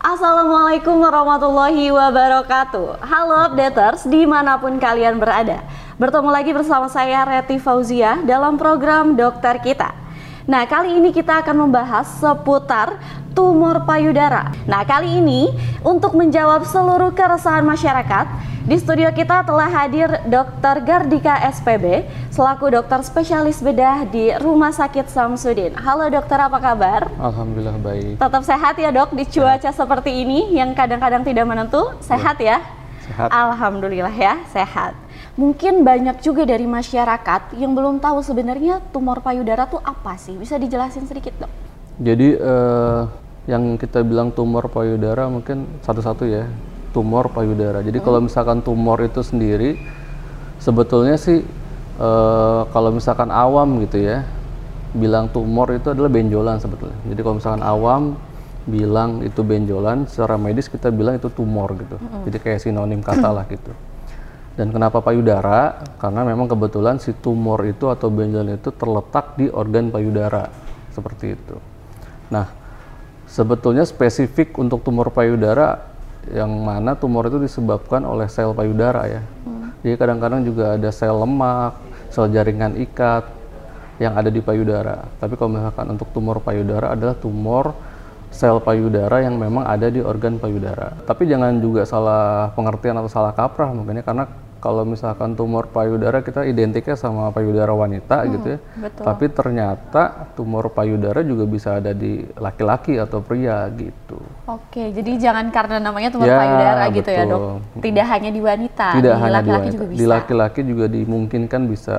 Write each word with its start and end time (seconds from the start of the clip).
Assalamualaikum 0.00 0.96
warahmatullahi 0.96 1.92
wabarakatuh. 1.92 3.04
Halo 3.04 3.52
updaters 3.52 4.08
di 4.08 4.24
mana 4.24 4.56
pun 4.56 4.80
kalian 4.80 5.20
berada. 5.20 5.60
Bertemu 6.00 6.32
lagi 6.32 6.56
bersama 6.56 6.88
saya 6.88 7.20
Reti 7.28 7.60
Fauzia 7.60 8.16
dalam 8.24 8.56
program 8.56 9.12
Dokter 9.12 9.60
Kita 9.60 9.92
Nah 10.48 10.64
kali 10.64 10.96
ini 10.96 11.12
kita 11.12 11.44
akan 11.44 11.68
membahas 11.68 12.08
seputar 12.16 12.96
tumor 13.36 13.84
payudara 13.84 14.52
Nah 14.64 14.82
kali 14.88 15.20
ini 15.20 15.52
untuk 15.84 16.16
menjawab 16.16 16.64
seluruh 16.64 17.12
keresahan 17.12 17.64
masyarakat 17.64 18.26
di 18.60 18.76
studio 18.76 19.08
kita 19.10 19.42
telah 19.42 19.66
hadir 19.66 20.06
Dr. 20.28 20.84
Gardika 20.84 21.42
SPB 21.48 22.06
selaku 22.28 22.70
dokter 22.70 23.00
spesialis 23.00 23.58
bedah 23.64 24.04
di 24.04 24.30
Rumah 24.36 24.70
Sakit 24.70 25.08
Samsudin. 25.08 25.74
Halo 25.74 26.06
dokter, 26.12 26.36
apa 26.36 26.60
kabar? 26.60 27.08
Alhamdulillah 27.18 27.80
baik. 27.80 28.20
Tetap 28.20 28.42
sehat 28.44 28.76
ya 28.76 28.92
dok 28.92 29.16
di 29.16 29.24
cuaca 29.26 29.58
sehat. 29.64 29.74
seperti 29.74 30.12
ini 30.12 30.54
yang 30.54 30.76
kadang-kadang 30.76 31.24
tidak 31.24 31.48
menentu. 31.48 31.88
Sehat 32.04 32.36
ya? 32.36 32.60
Sehat. 33.08 33.32
Alhamdulillah 33.32 34.12
ya, 34.12 34.38
sehat. 34.52 34.92
Mungkin 35.38 35.86
banyak 35.86 36.22
juga 36.24 36.42
dari 36.42 36.66
masyarakat 36.66 37.54
yang 37.58 37.74
belum 37.74 38.02
tahu 38.02 38.22
sebenarnya 38.24 38.82
tumor 38.90 39.22
payudara 39.22 39.70
itu 39.70 39.78
apa 39.82 40.18
sih? 40.18 40.34
Bisa 40.34 40.58
dijelasin 40.58 41.06
sedikit 41.06 41.36
dok? 41.38 41.52
Jadi 42.00 42.34
uh, 42.40 43.06
yang 43.46 43.78
kita 43.78 44.02
bilang 44.06 44.34
tumor 44.34 44.66
payudara 44.68 45.30
mungkin 45.30 45.66
satu-satu 45.82 46.24
ya 46.26 46.44
tumor 46.90 47.30
payudara. 47.30 47.80
Jadi 47.80 47.98
hmm. 48.02 48.06
kalau 48.06 48.20
misalkan 48.22 48.58
tumor 48.60 48.98
itu 49.00 49.22
sendiri 49.22 49.78
sebetulnya 50.60 51.16
sih 51.16 51.40
e, 51.96 52.10
kalau 52.68 52.90
misalkan 52.90 53.30
awam 53.30 53.80
gitu 53.86 54.02
ya 54.02 54.26
bilang 54.90 55.30
tumor 55.30 55.70
itu 55.70 55.94
adalah 55.94 56.10
benjolan 56.10 56.58
sebetulnya. 56.58 56.98
Jadi 57.06 57.20
kalau 57.22 57.36
misalkan 57.38 57.62
awam 57.62 58.02
bilang 58.68 59.24
itu 59.24 59.40
benjolan, 59.40 60.04
secara 60.04 60.36
medis 60.36 60.68
kita 60.68 60.92
bilang 60.92 61.16
itu 61.16 61.30
tumor 61.32 61.72
gitu. 61.78 61.96
Hmm. 61.96 62.26
Jadi 62.28 62.36
kayak 62.42 62.60
sinonim 62.60 63.00
kata 63.00 63.30
lah 63.30 63.46
gitu. 63.48 63.72
Dan 64.60 64.76
kenapa 64.76 65.00
payudara? 65.00 65.80
Karena 65.96 66.20
memang 66.20 66.44
kebetulan 66.44 67.00
si 67.00 67.16
tumor 67.16 67.64
itu 67.64 67.88
atau 67.88 68.12
benjolan 68.12 68.60
itu 68.60 68.68
terletak 68.68 69.40
di 69.40 69.48
organ 69.48 69.88
payudara 69.88 70.52
seperti 70.92 71.32
itu. 71.32 71.56
Nah, 72.28 72.44
sebetulnya 73.24 73.88
spesifik 73.88 74.52
untuk 74.60 74.84
tumor 74.84 75.16
payudara 75.16 75.80
yang 76.28 76.52
mana 76.60 76.92
tumor 76.92 77.32
itu 77.32 77.40
disebabkan 77.40 78.04
oleh 78.04 78.28
sel 78.28 78.52
payudara 78.52 79.08
ya. 79.08 79.24
Hmm. 79.48 79.72
Jadi 79.80 79.96
kadang-kadang 79.96 80.44
juga 80.44 80.76
ada 80.76 80.92
sel 80.92 81.16
lemak, 81.16 81.80
sel 82.12 82.28
jaringan 82.28 82.76
ikat 82.84 83.32
yang 83.96 84.12
ada 84.12 84.28
di 84.28 84.44
payudara. 84.44 85.08
Tapi 85.24 85.40
kalau 85.40 85.56
misalkan 85.56 85.88
untuk 85.88 86.12
tumor 86.12 86.36
payudara 86.44 86.92
adalah 86.92 87.16
tumor 87.16 87.72
sel 88.28 88.60
payudara 88.60 89.24
yang 89.24 89.40
memang 89.40 89.64
ada 89.64 89.88
di 89.88 90.04
organ 90.04 90.36
payudara. 90.36 91.00
Tapi 91.08 91.24
jangan 91.24 91.56
juga 91.64 91.88
salah 91.88 92.52
pengertian 92.52 93.00
atau 93.00 93.08
salah 93.08 93.32
kaprah 93.32 93.72
mungkin 93.72 93.96
ya 93.96 94.04
karena 94.04 94.49
kalau 94.60 94.84
misalkan 94.84 95.32
tumor 95.32 95.72
payudara 95.72 96.20
kita 96.20 96.44
identiknya 96.44 96.92
sama 96.92 97.32
payudara 97.32 97.72
wanita 97.72 98.22
hmm, 98.22 98.28
gitu 98.36 98.46
ya. 98.54 98.58
Betul. 98.76 99.04
Tapi 99.08 99.24
ternyata 99.32 100.02
tumor 100.36 100.68
payudara 100.68 101.24
juga 101.24 101.48
bisa 101.48 101.80
ada 101.80 101.96
di 101.96 102.20
laki-laki 102.36 103.00
atau 103.00 103.24
pria 103.24 103.66
gitu. 103.72 104.20
Oke, 104.44 104.92
jadi 104.92 105.16
jangan 105.16 105.48
karena 105.48 105.80
namanya 105.80 106.12
tumor 106.12 106.28
ya, 106.28 106.36
payudara 106.36 106.84
betul. 106.86 106.96
gitu 107.00 107.10
ya, 107.10 107.22
Dok. 107.24 107.42
Tidak 107.80 108.06
hanya 108.06 108.30
di 108.30 108.40
wanita, 108.44 108.88
Tidak 109.00 109.14
di 109.16 109.32
laki-laki 109.32 109.68
juga 109.72 109.86
bisa. 109.88 109.98
Di 109.98 110.06
laki-laki 110.06 110.60
juga 110.62 110.86
dimungkinkan 110.92 111.62
bisa 111.64 111.96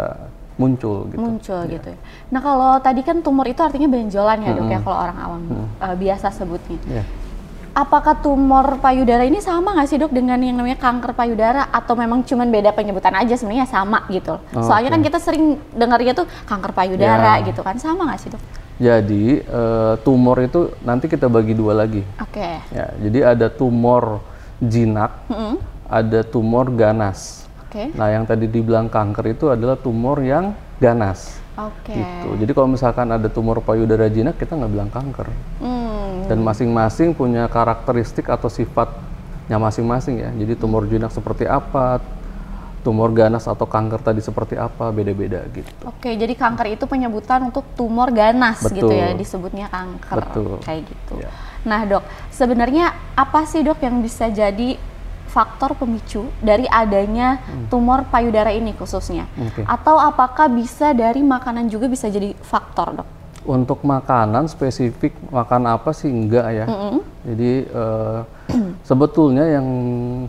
muncul 0.62 1.10
gitu. 1.10 1.18
Muncul 1.18 1.62
ya. 1.66 1.74
gitu 1.82 1.88
ya. 1.98 2.00
Nah, 2.30 2.40
kalau 2.46 2.72
tadi 2.78 3.02
kan 3.02 3.26
tumor 3.26 3.50
itu 3.50 3.66
artinya 3.66 3.90
benjolan 3.90 4.38
ya, 4.46 4.54
Dok 4.54 4.66
-hmm. 4.70 4.76
ya 4.78 4.80
kalau 4.86 4.98
orang 5.02 5.18
awam 5.18 5.42
-hmm. 5.50 5.66
uh, 5.82 5.96
biasa 5.98 6.30
sebutnya. 6.30 6.78
Yeah 6.86 7.21
apakah 7.72 8.20
tumor 8.20 8.80
payudara 8.84 9.24
ini 9.24 9.40
sama 9.40 9.72
nggak 9.76 9.88
sih 9.88 9.98
dok 10.00 10.12
dengan 10.12 10.40
yang 10.44 10.60
namanya 10.60 10.76
kanker 10.76 11.16
payudara 11.16 11.72
atau 11.72 11.96
memang 11.96 12.28
cuma 12.28 12.44
beda 12.44 12.76
penyebutan 12.76 13.16
aja 13.16 13.40
sebenarnya 13.40 13.68
sama 13.68 14.04
gitu 14.12 14.36
oh, 14.36 14.64
soalnya 14.64 14.92
okay. 14.92 14.98
kan 15.00 15.08
kita 15.08 15.20
sering 15.24 15.44
dengarnya 15.72 16.12
tuh 16.12 16.28
kanker 16.48 16.72
payudara 16.76 17.40
yeah. 17.40 17.48
gitu 17.48 17.64
kan 17.64 17.80
sama 17.80 18.12
nggak 18.12 18.20
sih 18.20 18.32
dok? 18.32 18.44
Jadi 18.82 19.46
uh, 19.46 19.94
tumor 20.02 20.42
itu 20.42 20.74
nanti 20.82 21.06
kita 21.06 21.30
bagi 21.30 21.54
dua 21.54 21.86
lagi. 21.86 22.02
Oke. 22.18 22.42
Okay. 22.42 22.56
Ya, 22.74 22.90
jadi 22.98 23.38
ada 23.38 23.48
tumor 23.54 24.26
jinak, 24.58 25.30
mm 25.30 25.38
-hmm. 25.38 25.54
ada 25.86 26.20
tumor 26.26 26.66
ganas. 26.74 27.46
Okay. 27.70 27.94
Nah 27.94 28.10
yang 28.10 28.26
tadi 28.26 28.50
dibilang 28.50 28.90
kanker 28.90 29.38
itu 29.38 29.54
adalah 29.54 29.78
tumor 29.78 30.18
yang 30.26 30.58
ganas. 30.82 31.38
Oke. 31.62 31.94
Okay. 31.94 32.02
Gitu. 32.02 32.28
Jadi 32.42 32.52
kalau 32.58 32.74
misalkan 32.74 33.08
ada 33.14 33.30
tumor 33.30 33.62
payudara 33.62 34.10
jinak 34.10 34.42
kita 34.42 34.58
nggak 34.58 34.72
bilang 34.74 34.90
kanker. 34.90 35.30
Hmm. 35.62 35.91
Dan 36.32 36.48
masing-masing 36.48 37.12
punya 37.12 37.52
karakteristik 37.52 38.32
atau 38.32 38.48
sifatnya 38.48 39.60
masing-masing 39.60 40.24
ya. 40.24 40.32
Jadi 40.32 40.56
tumor 40.56 40.88
jinak 40.88 41.12
seperti 41.12 41.44
apa, 41.44 42.00
tumor 42.82 43.12
ganas 43.14 43.46
atau 43.46 43.68
kanker 43.68 44.02
tadi 44.02 44.24
seperti 44.24 44.58
apa 44.58 44.90
beda-beda 44.90 45.46
gitu. 45.54 45.70
Oke, 45.86 46.16
jadi 46.18 46.34
kanker 46.34 46.80
itu 46.80 46.86
penyebutan 46.90 47.52
untuk 47.52 47.68
tumor 47.78 48.10
ganas 48.16 48.64
Betul. 48.64 48.76
gitu 48.82 48.94
ya 48.96 49.12
disebutnya 49.14 49.68
kanker. 49.70 50.18
Betul. 50.18 50.52
Kayak 50.66 50.82
gitu. 50.90 51.14
Ya. 51.22 51.30
Nah, 51.62 51.86
Dok, 51.86 52.04
sebenarnya 52.34 52.96
apa 53.14 53.46
sih 53.46 53.62
Dok 53.62 53.84
yang 53.86 54.02
bisa 54.02 54.32
jadi 54.34 54.80
faktor 55.32 55.80
pemicu 55.80 56.28
dari 56.44 56.68
adanya 56.68 57.40
hmm. 57.40 57.72
tumor 57.72 58.04
payudara 58.10 58.52
ini 58.52 58.76
khususnya? 58.76 59.30
Okay. 59.36 59.64
Atau 59.64 59.96
apakah 59.96 60.52
bisa 60.52 60.92
dari 60.92 61.24
makanan 61.24 61.72
juga 61.72 61.88
bisa 61.88 62.12
jadi 62.12 62.36
faktor, 62.44 63.00
dok? 63.00 63.21
Untuk 63.42 63.82
makanan 63.82 64.46
spesifik 64.46 65.18
makan 65.34 65.66
apa 65.66 65.90
sih 65.98 66.14
enggak 66.14 66.46
ya? 66.54 66.66
Mm 66.70 66.78
-hmm. 66.78 67.02
Jadi 67.26 67.52
uh, 67.74 68.20
sebetulnya 68.90 69.46
yang 69.50 69.68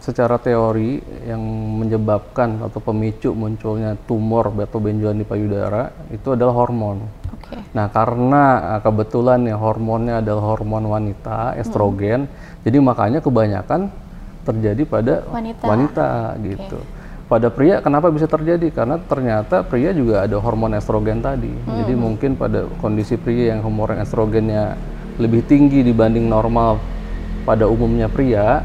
secara 0.01 0.41
teori 0.41 0.97
yang 1.29 1.43
menyebabkan 1.83 2.63
atau 2.65 2.81
pemicu 2.81 3.37
munculnya 3.37 3.97
tumor 4.09 4.49
atau 4.57 4.81
benjolan 4.81 5.21
di 5.21 5.27
payudara 5.29 5.93
itu 6.09 6.33
adalah 6.33 6.57
hormon. 6.57 7.05
Okay. 7.37 7.61
Nah 7.77 7.93
karena 7.93 8.43
eh, 8.77 8.81
kebetulan 8.81 9.45
ya 9.45 9.57
hormonnya 9.61 10.25
adalah 10.25 10.57
hormon 10.57 10.89
wanita 10.89 11.59
estrogen, 11.61 12.25
mm 12.25 12.29
-hmm. 12.29 12.61
jadi 12.65 12.77
makanya 12.81 13.21
kebanyakan 13.21 13.93
terjadi 14.43 14.83
pada 14.89 15.15
wanita, 15.31 15.65
wanita 15.69 16.09
gitu. 16.43 16.79
Pada 17.33 17.49
pria 17.49 17.81
kenapa 17.81 18.13
bisa 18.13 18.29
terjadi? 18.29 18.69
Karena 18.69 19.01
ternyata 19.01 19.65
pria 19.65 19.97
juga 19.97 20.21
ada 20.21 20.37
hormon 20.37 20.77
estrogen 20.77 21.25
tadi. 21.25 21.49
Hmm. 21.49 21.81
Jadi 21.81 21.97
mungkin 21.97 22.37
pada 22.37 22.69
kondisi 22.77 23.17
pria 23.17 23.57
yang 23.57 23.65
hormon 23.65 23.97
estrogennya 24.05 24.77
lebih 25.17 25.41
tinggi 25.49 25.81
dibanding 25.81 26.29
normal 26.29 26.77
pada 27.49 27.65
umumnya 27.65 28.13
pria, 28.13 28.61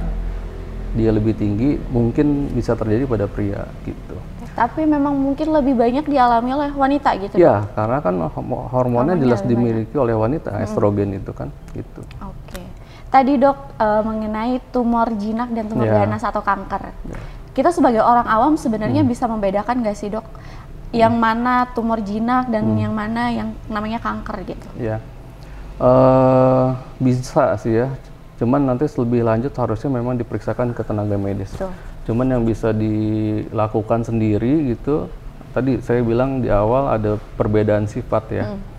dia 0.99 1.15
lebih 1.15 1.39
tinggi, 1.39 1.79
mungkin 1.95 2.51
bisa 2.51 2.75
terjadi 2.75 3.07
pada 3.07 3.31
pria 3.31 3.63
gitu. 3.87 4.19
Tapi 4.51 4.83
memang 4.83 5.15
mungkin 5.15 5.47
lebih 5.47 5.71
banyak 5.71 6.03
dialami 6.03 6.51
oleh 6.51 6.69
wanita 6.75 7.15
gitu. 7.23 7.39
Ya, 7.39 7.63
karena 7.71 8.03
kan 8.03 8.19
hormonnya 8.19 8.67
hormonnya 8.67 9.15
jelas 9.15 9.47
dimiliki 9.47 9.95
banyak. 9.95 10.03
oleh 10.03 10.15
wanita, 10.19 10.51
hmm. 10.51 10.65
estrogen 10.67 11.15
itu 11.15 11.31
kan 11.31 11.55
gitu. 11.71 12.03
Oke. 12.19 12.59
Tadi 13.07 13.39
dok 13.39 13.79
uh, 13.79 14.03
mengenai 14.03 14.59
tumor 14.75 15.07
jinak 15.15 15.55
dan 15.55 15.71
tumor 15.71 15.87
yeah. 15.87 16.03
ganas 16.03 16.19
atau 16.27 16.43
kanker. 16.43 16.91
Yeah. 17.07 17.36
Kita 17.57 17.73
sebagai 17.73 18.05
orang 18.05 18.29
awam 18.29 18.53
sebenarnya 18.53 19.01
hmm. 19.01 19.09
bisa 19.09 19.25
membedakan 19.25 19.81
nggak 19.81 19.97
sih 19.97 20.13
dok, 20.13 20.21
yang 20.93 21.17
hmm. 21.17 21.23
mana 21.25 21.55
tumor 21.73 21.97
jinak 22.05 22.53
dan 22.53 22.77
hmm. 22.77 22.77
yang 22.77 22.93
mana 22.93 23.23
yang 23.33 23.49
namanya 23.65 23.97
kanker 23.97 24.45
gitu? 24.45 24.67
Ya, 24.77 25.01
uh, 25.81 26.77
bisa 27.01 27.57
sih 27.57 27.81
ya. 27.81 27.89
Cuman 28.37 28.69
nanti 28.69 28.85
lebih 28.85 29.25
lanjut 29.25 29.49
harusnya 29.57 29.89
memang 29.89 30.21
diperiksakan 30.21 30.77
ke 30.77 30.85
tenaga 30.85 31.17
medis. 31.17 31.49
Betul. 31.57 31.73
Cuman 32.05 32.37
yang 32.37 32.45
bisa 32.45 32.69
dilakukan 32.69 34.05
sendiri 34.05 34.77
gitu, 34.77 35.09
tadi 35.57 35.81
saya 35.81 36.05
bilang 36.05 36.45
di 36.45 36.53
awal 36.53 36.93
ada 36.93 37.17
perbedaan 37.33 37.89
sifat 37.89 38.23
ya. 38.29 38.45
Hmm 38.53 38.77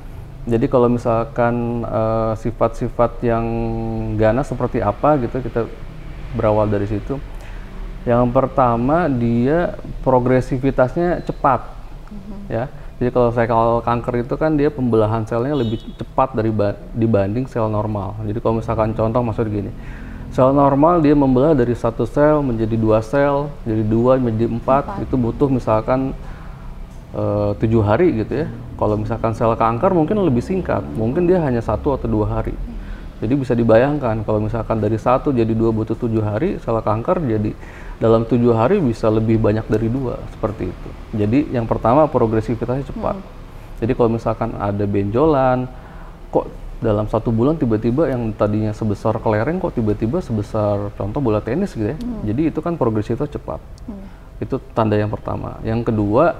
jadi 0.48 0.66
kalau 0.66 0.88
misalkan 0.88 1.84
eh, 1.84 2.32
sifat-sifat 2.40 3.20
uh, 3.20 3.24
yang 3.24 3.44
ganas 4.16 4.48
seperti 4.48 4.80
apa 4.80 5.20
gitu 5.20 5.44
kita 5.44 5.68
berawal 6.32 6.64
dari 6.64 6.88
situ. 6.88 7.20
Yang 8.06 8.24
pertama 8.30 9.10
dia 9.10 9.78
progresivitasnya 10.06 11.22
cepat, 11.26 11.66
mm-hmm. 12.10 12.40
ya. 12.50 12.64
Jadi 12.98 13.10
kalau 13.14 13.30
saya 13.30 13.46
kalau 13.46 13.78
kanker 13.78 14.26
itu 14.26 14.34
kan 14.34 14.58
dia 14.58 14.74
pembelahan 14.74 15.22
selnya 15.22 15.54
lebih 15.54 15.78
cepat 15.94 16.34
dari 16.34 16.50
dibanding 16.98 17.46
sel 17.46 17.70
normal. 17.70 18.18
Jadi 18.26 18.38
kalau 18.42 18.58
misalkan 18.58 18.90
contoh 18.90 19.22
maksud 19.22 19.46
gini, 19.46 19.70
sel 20.34 20.50
normal 20.50 20.98
dia 20.98 21.14
membelah 21.14 21.54
dari 21.54 21.78
satu 21.78 22.02
sel 22.06 22.42
menjadi 22.42 22.74
dua 22.74 22.98
sel, 22.98 23.54
jadi 23.62 23.86
dua 23.86 24.18
menjadi 24.18 24.50
empat, 24.50 24.84
empat. 24.98 25.04
itu 25.06 25.14
butuh 25.14 25.46
misalkan 25.46 26.10
Eh, 27.08 27.50
tujuh 27.64 27.80
hari 27.80 28.20
gitu 28.20 28.44
ya. 28.44 28.46
Kalau 28.76 29.00
misalkan 29.00 29.32
sel 29.32 29.56
kanker 29.56 29.96
mungkin 29.96 30.20
lebih 30.28 30.44
singkat, 30.44 30.84
mungkin 30.92 31.24
dia 31.24 31.40
hanya 31.40 31.64
satu 31.64 31.96
atau 31.96 32.04
dua 32.04 32.28
hari. 32.28 32.52
Jadi 33.18 33.34
bisa 33.34 33.52
dibayangkan 33.58 34.22
kalau 34.22 34.38
misalkan 34.38 34.78
dari 34.78 34.94
satu 34.94 35.34
jadi 35.34 35.50
dua 35.50 35.74
butuh 35.74 35.98
tujuh 35.98 36.22
hari, 36.22 36.62
sel 36.62 36.78
kanker 36.78 37.18
jadi 37.26 37.50
dalam 37.98 38.22
tujuh 38.22 38.54
hari 38.54 38.78
bisa 38.78 39.10
lebih 39.10 39.42
banyak 39.42 39.66
dari 39.66 39.90
dua 39.90 40.22
seperti 40.30 40.70
itu. 40.70 40.88
Jadi 41.18 41.50
yang 41.50 41.66
pertama 41.66 42.06
progresivitasnya 42.06 42.86
cepat. 42.86 43.18
Hmm. 43.18 43.26
Jadi 43.82 43.92
kalau 43.98 44.10
misalkan 44.14 44.54
ada 44.54 44.86
benjolan, 44.86 45.66
kok 46.30 46.46
dalam 46.78 47.10
satu 47.10 47.34
bulan 47.34 47.58
tiba-tiba 47.58 48.06
yang 48.06 48.30
tadinya 48.38 48.70
sebesar 48.70 49.18
kelereng 49.18 49.58
kok 49.58 49.74
tiba-tiba 49.74 50.22
sebesar 50.22 50.94
contoh 50.94 51.18
bola 51.18 51.42
tenis 51.42 51.74
gitu 51.74 51.90
ya. 51.90 51.98
Hmm. 51.98 52.22
Jadi 52.22 52.54
itu 52.54 52.62
kan 52.62 52.78
progresnya 52.78 53.18
cepat. 53.18 53.58
Hmm. 53.90 54.06
Itu 54.38 54.62
tanda 54.78 54.94
yang 54.94 55.10
pertama. 55.10 55.58
Yang 55.66 55.90
kedua 55.90 56.38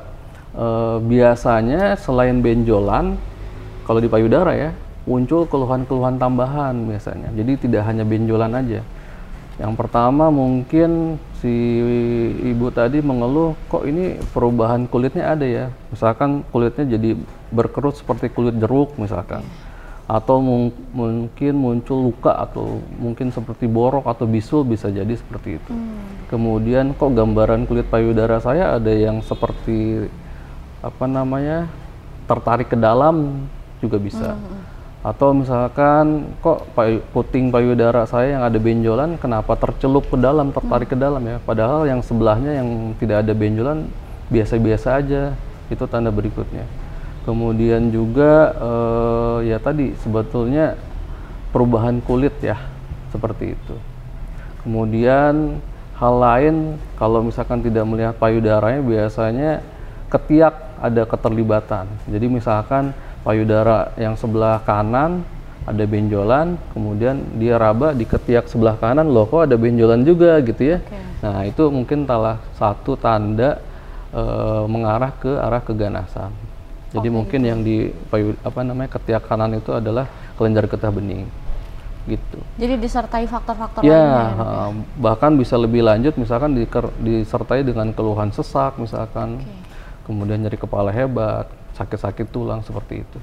eh, 0.54 0.96
biasanya 1.02 1.98
selain 1.98 2.38
benjolan 2.38 3.18
kalau 3.82 3.98
di 3.98 4.06
payudara 4.06 4.54
ya 4.54 4.70
muncul 5.08 5.48
keluhan-keluhan 5.48 6.20
tambahan 6.20 6.84
biasanya. 6.84 7.32
Jadi 7.32 7.64
tidak 7.64 7.88
hanya 7.88 8.04
benjolan 8.04 8.52
aja. 8.52 8.84
Yang 9.58 9.72
pertama 9.74 10.28
mungkin 10.28 11.16
si 11.40 11.50
ibu 12.44 12.68
tadi 12.68 13.00
mengeluh 13.00 13.56
kok 13.72 13.88
ini 13.88 14.20
perubahan 14.36 14.84
kulitnya 14.84 15.32
ada 15.32 15.48
ya. 15.48 15.66
Misalkan 15.88 16.44
kulitnya 16.52 16.84
jadi 16.84 17.16
berkerut 17.48 17.96
seperti 17.96 18.28
kulit 18.28 18.60
jeruk 18.60 18.92
misalkan. 19.00 19.40
Hmm 19.40 19.66
atau 20.08 20.40
mung 20.40 20.72
mungkin 20.96 21.52
muncul 21.52 22.08
luka 22.08 22.32
atau 22.32 22.80
mungkin 22.96 23.28
seperti 23.28 23.68
borok 23.68 24.08
atau 24.08 24.24
bisul 24.24 24.64
bisa 24.64 24.88
jadi 24.88 25.12
seperti 25.12 25.60
itu. 25.60 25.68
Hmm. 25.68 26.00
Kemudian 26.32 26.96
kok 26.96 27.12
gambaran 27.12 27.68
kulit 27.68 27.84
payudara 27.92 28.40
saya 28.40 28.80
ada 28.80 28.88
yang 28.88 29.20
seperti 29.20 30.08
apa 30.80 31.04
namanya 31.04 31.68
tertarik 32.24 32.72
ke 32.72 32.76
dalam 32.80 33.44
juga 33.84 34.00
bisa. 34.00 34.32
Hmm. 34.32 34.64
Atau 35.02 35.30
misalkan 35.30 36.34
kok 36.42 36.66
puting 37.14 37.54
payudara 37.54 38.02
saya 38.04 38.34
yang 38.34 38.42
ada 38.42 38.58
benjolan 38.58 39.14
kenapa 39.16 39.54
tercelup 39.54 40.10
ke 40.10 40.18
dalam, 40.18 40.50
tertarik 40.50 40.90
ke 40.90 40.98
dalam 40.98 41.22
ya. 41.22 41.38
Padahal 41.42 41.86
yang 41.86 42.02
sebelahnya 42.02 42.58
yang 42.58 42.98
tidak 42.98 43.22
ada 43.22 43.32
benjolan 43.32 43.86
biasa-biasa 44.28 44.98
aja. 44.98 45.22
Itu 45.70 45.84
tanda 45.86 46.08
berikutnya 46.08 46.88
kemudian 47.28 47.92
juga 47.92 48.56
uh, 48.56 49.38
ya 49.44 49.60
tadi 49.60 49.92
sebetulnya 50.00 50.80
perubahan 51.52 52.00
kulit 52.00 52.32
ya 52.40 52.56
seperti 53.12 53.52
itu 53.52 53.76
kemudian 54.64 55.60
hal 56.00 56.14
lain 56.16 56.80
kalau 56.96 57.20
misalkan 57.20 57.60
tidak 57.60 57.84
melihat 57.84 58.16
payudaranya 58.16 58.80
biasanya 58.80 59.60
ketiak 60.08 60.56
ada 60.80 61.04
keterlibatan 61.04 61.84
jadi 62.08 62.26
misalkan 62.32 62.96
payudara 63.28 63.92
yang 64.00 64.16
sebelah 64.16 64.64
kanan 64.64 65.20
ada 65.68 65.84
benjolan 65.84 66.56
kemudian 66.72 67.20
dia 67.36 67.60
raba 67.60 67.92
di 67.92 68.08
ketiak 68.08 68.48
sebelah 68.48 68.80
kanan 68.80 69.12
loh 69.12 69.28
kok 69.28 69.52
ada 69.52 69.60
benjolan 69.60 70.00
juga 70.00 70.40
gitu 70.40 70.64
ya 70.64 70.80
okay. 70.80 71.04
nah 71.20 71.44
itu 71.44 71.68
mungkin 71.68 72.08
salah 72.08 72.40
satu 72.56 72.96
tanda 72.96 73.60
e, 74.08 74.22
mengarah 74.64 75.12
ke 75.12 75.28
arah 75.28 75.60
keganasan 75.60 76.32
jadi 76.88 77.12
okay. 77.12 77.16
mungkin 77.20 77.40
yang 77.44 77.60
di 77.60 77.92
payu 78.08 78.32
apa 78.40 78.64
namanya 78.64 78.96
ketiak 78.96 79.28
kanan 79.28 79.60
itu 79.60 79.76
adalah 79.76 80.08
kelenjar 80.40 80.64
getah 80.64 80.88
bening 80.88 81.28
gitu. 82.08 82.40
Jadi 82.56 82.80
disertai 82.80 83.28
faktor-faktor 83.28 83.84
ya, 83.84 83.92
lainnya. 83.92 84.32
Ya, 84.32 84.72
bahkan 84.96 85.36
bisa 85.36 85.60
lebih 85.60 85.84
lanjut 85.84 86.16
misalkan 86.16 86.56
disertai 87.04 87.60
dengan 87.60 87.92
keluhan 87.92 88.32
sesak 88.32 88.80
misalkan. 88.80 89.44
Okay. 89.44 89.56
Kemudian 90.08 90.40
nyeri 90.40 90.56
kepala 90.56 90.88
hebat, 90.88 91.52
sakit-sakit 91.78 92.26
tulang 92.28 92.60
seperti 92.66 93.06
itu. 93.06 93.18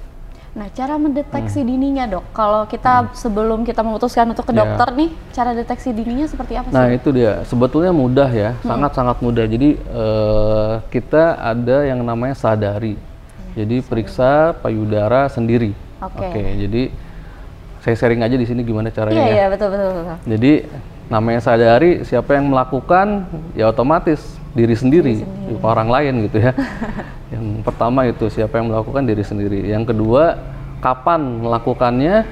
Nah, 0.55 0.71
cara 0.71 0.95
mendeteksi 0.95 1.59
hmm. 1.59 1.67
dininya, 1.67 2.05
Dok. 2.07 2.31
Kalau 2.31 2.63
kita 2.63 2.93
hmm. 3.03 3.11
sebelum 3.11 3.67
kita 3.67 3.83
memutuskan 3.83 4.31
untuk 4.31 4.47
ke 4.47 4.55
ya. 4.55 4.63
dokter 4.63 4.87
nih, 4.95 5.09
cara 5.35 5.51
deteksi 5.51 5.91
dininya 5.91 6.31
seperti 6.31 6.55
apa 6.55 6.71
sih? 6.71 6.75
Nah, 6.79 6.87
itu 6.95 7.11
dia. 7.11 7.43
Sebetulnya 7.43 7.91
mudah 7.91 8.31
ya, 8.31 8.55
hmm. 8.55 8.63
sangat-sangat 8.63 9.19
hmm. 9.19 9.25
mudah. 9.27 9.45
Jadi 9.51 9.69
uh, 9.91 10.73
kita 10.87 11.35
ada 11.43 11.83
yang 11.83 11.99
namanya 12.07 12.39
sadari 12.39 12.95
jadi 13.55 13.79
periksa 13.79 14.51
payudara 14.59 15.31
sendiri. 15.31 15.71
Oke. 16.03 16.19
Okay. 16.19 16.29
Okay, 16.29 16.47
jadi 16.67 16.83
saya 17.79 17.95
sharing 17.95 18.21
aja 18.21 18.35
di 18.35 18.43
sini 18.43 18.61
gimana 18.67 18.91
caranya. 18.91 19.15
Iya, 19.15 19.25
ya. 19.25 19.31
iya 19.31 19.45
betul, 19.47 19.67
betul 19.71 19.87
betul. 19.95 20.17
Jadi 20.27 20.53
namanya 21.07 21.39
sadari 21.39 22.03
siapa 22.03 22.35
yang 22.35 22.51
melakukan 22.51 23.29
ya 23.55 23.71
otomatis 23.71 24.19
diri 24.55 24.75
sendiri, 24.75 25.19
diri 25.19 25.27
sendiri. 25.27 25.61
orang 25.61 25.87
lain 25.91 26.13
gitu 26.31 26.37
ya. 26.39 26.51
yang 27.35 27.61
pertama 27.61 28.07
itu 28.07 28.25
siapa 28.31 28.57
yang 28.57 28.71
melakukan 28.71 29.03
diri 29.03 29.21
sendiri. 29.21 29.59
Yang 29.67 29.93
kedua 29.93 30.39
kapan 30.79 31.43
melakukannya? 31.43 32.23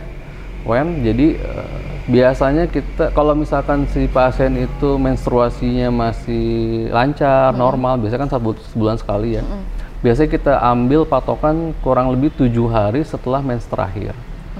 When 0.63 1.03
jadi 1.03 1.43
uh, 1.43 1.79
biasanya 2.07 2.71
kita 2.71 3.11
kalau 3.11 3.35
misalkan 3.35 3.83
si 3.91 4.07
pasien 4.07 4.55
itu 4.55 4.95
menstruasinya 4.95 5.91
masih 5.91 6.87
lancar, 6.87 7.51
hmm. 7.51 7.59
normal, 7.59 7.99
biasanya 7.99 8.21
kan 8.23 8.31
satu 8.31 8.55
sebulan 8.71 8.95
sekali 8.95 9.35
ya. 9.35 9.43
Hmm 9.43 9.83
biasanya 10.03 10.29
kita 10.35 10.53
ambil 10.59 11.07
patokan 11.07 11.71
kurang 11.79 12.11
lebih 12.11 12.35
tujuh 12.35 12.67
hari 12.67 13.07
setelah 13.07 13.39
mens 13.39 13.63
terakhir. 13.63 14.11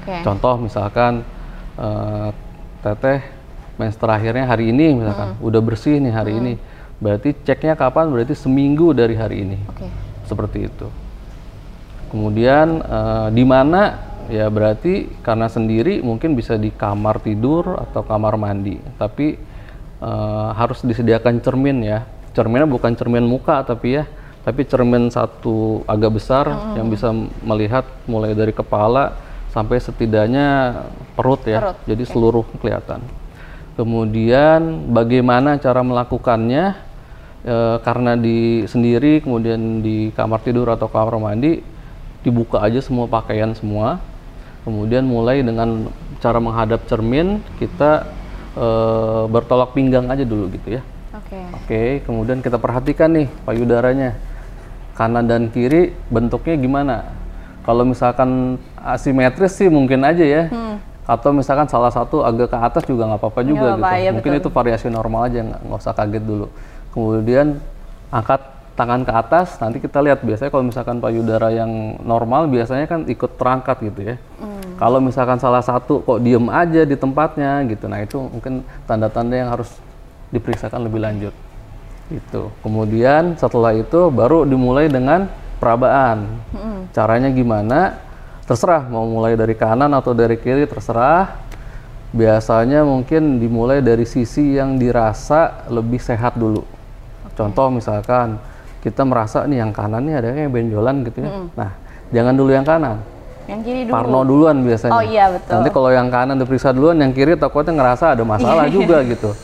Okay. 0.02 0.24
Contoh 0.24 0.56
misalkan 0.56 1.28
uh, 1.76 2.32
teteh 2.80 3.20
mens 3.76 4.00
terakhirnya 4.00 4.48
hari 4.48 4.72
ini 4.72 5.04
misalkan 5.04 5.36
mm. 5.36 5.44
udah 5.44 5.62
bersih 5.62 6.00
nih 6.00 6.16
hari 6.16 6.32
mm. 6.34 6.40
ini, 6.40 6.54
berarti 7.04 7.36
ceknya 7.44 7.76
kapan? 7.76 8.08
Berarti 8.08 8.32
seminggu 8.32 8.96
dari 8.96 9.20
hari 9.20 9.44
ini. 9.44 9.60
Okay. 9.76 9.92
Seperti 10.24 10.72
itu. 10.72 10.88
Kemudian 12.08 12.80
uh, 12.80 13.28
di 13.28 13.44
mana 13.44 14.00
ya 14.32 14.48
berarti 14.48 15.12
karena 15.20 15.52
sendiri 15.52 16.00
mungkin 16.00 16.40
bisa 16.40 16.56
di 16.56 16.72
kamar 16.72 17.20
tidur 17.20 17.76
atau 17.76 18.08
kamar 18.08 18.40
mandi, 18.40 18.80
tapi 18.96 19.36
uh, 20.00 20.56
harus 20.56 20.80
disediakan 20.80 21.44
cermin 21.44 21.84
ya. 21.84 22.08
Cerminnya 22.32 22.66
bukan 22.66 22.96
cermin 22.96 23.28
muka 23.28 23.62
tapi 23.68 24.00
ya 24.00 24.08
tapi 24.44 24.68
cermin 24.68 25.08
satu 25.08 25.88
agak 25.88 26.20
besar 26.20 26.46
hmm. 26.52 26.76
yang 26.76 26.88
bisa 26.92 27.10
melihat 27.48 27.88
mulai 28.04 28.36
dari 28.36 28.52
kepala 28.52 29.16
sampai 29.56 29.80
setidaknya 29.80 30.80
perut 31.16 31.48
ya. 31.48 31.60
Perut. 31.64 31.78
Jadi 31.88 32.04
okay. 32.04 32.12
seluruh 32.12 32.46
kelihatan. 32.60 33.00
Kemudian 33.74 34.92
bagaimana 34.92 35.58
cara 35.58 35.82
melakukannya? 35.82 36.93
E, 37.44 37.56
karena 37.84 38.16
di 38.16 38.64
sendiri 38.64 39.20
kemudian 39.20 39.84
di 39.84 40.16
kamar 40.16 40.40
tidur 40.40 40.72
atau 40.72 40.88
kamar 40.88 41.20
mandi 41.20 41.60
dibuka 42.24 42.64
aja 42.64 42.80
semua 42.80 43.06
pakaian 43.06 43.52
semua. 43.54 44.00
Kemudian 44.64 45.04
mulai 45.04 45.44
dengan 45.44 45.92
cara 46.24 46.40
menghadap 46.40 46.88
cermin 46.88 47.44
kita 47.60 48.08
e, 48.56 48.68
bertolak 49.28 49.76
pinggang 49.76 50.08
aja 50.08 50.24
dulu 50.24 50.48
gitu 50.56 50.80
ya. 50.80 50.82
Oke. 51.14 51.28
Okay. 51.28 51.44
Oke, 51.44 51.66
okay, 51.68 51.90
kemudian 52.08 52.40
kita 52.40 52.56
perhatikan 52.56 53.12
nih 53.12 53.28
payudaranya 53.44 54.16
kanan 54.96 55.26
dan 55.26 55.50
kiri 55.52 55.94
bentuknya 56.10 56.56
gimana? 56.56 56.96
Kalau 57.64 57.88
misalkan 57.88 58.60
asimetris 58.80 59.56
sih 59.56 59.72
mungkin 59.72 60.04
aja 60.04 60.24
ya. 60.24 60.44
Hmm. 60.52 60.78
Atau 61.04 61.36
misalkan 61.36 61.68
salah 61.68 61.92
satu 61.92 62.24
agak 62.24 62.48
ke 62.48 62.58
atas 62.60 62.84
juga 62.88 63.04
nggak 63.12 63.20
apa-apa 63.20 63.42
juga 63.44 63.76
apa, 63.76 64.00
gitu. 64.00 64.08
Ya, 64.08 64.10
mungkin 64.16 64.32
betul. 64.40 64.42
itu 64.48 64.50
variasi 64.56 64.88
normal 64.88 65.28
aja, 65.28 65.40
nggak 65.44 65.80
usah 65.84 65.92
kaget 65.92 66.24
dulu. 66.24 66.48
Kemudian 66.94 67.58
angkat 68.14 68.42
tangan 68.78 69.02
ke 69.06 69.12
atas, 69.14 69.58
nanti 69.58 69.82
kita 69.82 70.02
lihat 70.02 70.22
biasanya 70.22 70.50
kalau 70.54 70.66
misalkan 70.66 70.98
payudara 71.02 71.50
yang 71.50 71.98
normal 72.06 72.50
biasanya 72.50 72.86
kan 72.86 73.06
ikut 73.10 73.38
terangkat 73.38 73.78
gitu 73.90 74.14
ya. 74.14 74.16
Hmm. 74.38 74.78
Kalau 74.78 75.02
misalkan 75.02 75.38
salah 75.42 75.62
satu 75.62 76.02
kok 76.06 76.22
diem 76.22 76.46
aja 76.50 76.86
di 76.86 76.94
tempatnya 76.98 77.62
gitu, 77.70 77.86
nah 77.90 78.02
itu 78.02 78.18
mungkin 78.18 78.66
tanda-tanda 78.86 79.34
yang 79.34 79.50
harus 79.54 79.70
diperiksakan 80.34 80.86
lebih 80.86 81.02
lanjut 81.02 81.34
itu 82.12 82.52
kemudian 82.60 83.40
setelah 83.40 83.72
itu 83.72 84.12
baru 84.12 84.44
dimulai 84.44 84.92
dengan 84.92 85.32
perabaan 85.58 86.28
hmm. 86.52 86.80
caranya 86.92 87.30
gimana 87.32 87.96
terserah 88.44 88.84
mau 88.92 89.08
mulai 89.08 89.40
dari 89.40 89.56
kanan 89.56 89.90
atau 89.96 90.12
dari 90.12 90.36
kiri 90.36 90.68
terserah 90.68 91.40
biasanya 92.12 92.84
mungkin 92.84 93.40
dimulai 93.40 93.80
dari 93.80 94.04
sisi 94.04 94.60
yang 94.60 94.78
dirasa 94.78 95.66
lebih 95.74 95.98
sehat 95.98 96.38
dulu. 96.38 96.62
Contoh 97.34 97.68
misalkan 97.74 98.38
kita 98.84 99.02
merasa 99.08 99.48
nih 99.48 99.64
yang 99.64 99.72
kanan 99.72 100.04
nih 100.06 100.16
ada 100.20 100.28
kayak 100.34 100.52
benjolan 100.52 100.96
gitu 101.08 101.18
ya 101.24 101.30
hmm. 101.30 101.48
nah 101.58 101.72
jangan 102.14 102.34
dulu 102.36 102.52
yang 102.52 102.68
kanan 102.68 102.98
yang 103.44 103.60
kiri 103.60 103.82
dulu. 103.84 103.92
Parno 103.92 104.20
duluan 104.24 104.64
biasanya. 104.64 104.94
Oh 104.96 105.04
iya 105.04 105.26
betul. 105.36 105.52
Nanti 105.52 105.70
kalau 105.76 105.92
yang 105.92 106.08
kanan 106.08 106.36
diperiksa 106.40 106.72
duluan, 106.72 106.96
yang 107.04 107.12
kiri 107.12 107.36
takutnya 107.36 107.76
ngerasa 107.76 108.16
ada 108.16 108.24
masalah 108.24 108.72
juga 108.72 109.04
gitu. 109.12 109.36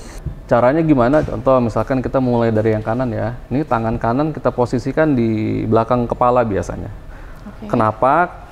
Caranya 0.48 0.82
gimana? 0.82 1.22
Contoh 1.22 1.60
misalkan 1.62 2.00
kita 2.00 2.24
mulai 2.24 2.50
dari 2.50 2.74
yang 2.74 2.82
kanan 2.82 3.12
ya. 3.12 3.36
Ini 3.52 3.68
tangan 3.68 4.00
kanan 4.00 4.32
kita 4.32 4.56
posisikan 4.56 5.14
di 5.14 5.62
belakang 5.68 6.08
kepala 6.08 6.48
biasanya. 6.48 6.90
Okay. 6.90 7.76
Kenapa? 7.76 8.48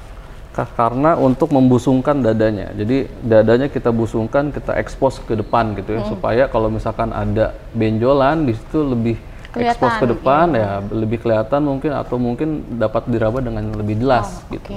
Karena 0.66 1.14
untuk 1.20 1.54
membusungkan 1.54 2.24
dadanya. 2.24 2.74
Jadi 2.74 3.06
dadanya 3.22 3.68
kita 3.70 3.94
busungkan, 3.94 4.50
kita 4.50 4.74
ekspos 4.80 5.22
ke 5.22 5.38
depan 5.38 5.78
gitu 5.78 5.94
ya, 5.94 6.02
hmm. 6.02 6.10
supaya 6.10 6.44
kalau 6.50 6.72
misalkan 6.72 7.14
ada 7.14 7.54
benjolan 7.76 8.50
di 8.50 8.58
situ 8.58 8.82
lebih 8.82 9.18
ekspos 9.58 9.94
ke 9.98 10.06
depan 10.06 10.54
iya. 10.54 10.82
ya 10.86 10.94
lebih 10.94 11.18
kelihatan 11.24 11.62
mungkin 11.66 11.92
atau 11.98 12.22
mungkin 12.22 12.78
dapat 12.78 13.10
diraba 13.10 13.42
dengan 13.42 13.74
lebih 13.74 13.98
jelas 13.98 14.46
oh, 14.46 14.54
gitu. 14.54 14.70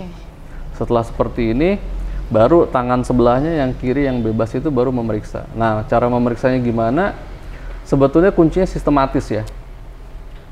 Setelah 0.76 1.04
seperti 1.04 1.52
ini 1.52 1.76
baru 2.30 2.64
tangan 2.70 3.02
sebelahnya 3.02 3.60
yang 3.66 3.74
kiri 3.76 4.06
yang 4.06 4.22
bebas 4.22 4.54
itu 4.54 4.70
baru 4.70 4.94
memeriksa. 4.94 5.44
Nah, 5.52 5.84
cara 5.90 6.06
memeriksanya 6.06 6.62
gimana? 6.62 7.12
Sebetulnya 7.84 8.30
kuncinya 8.30 8.64
sistematis 8.64 9.26
ya. 9.28 9.42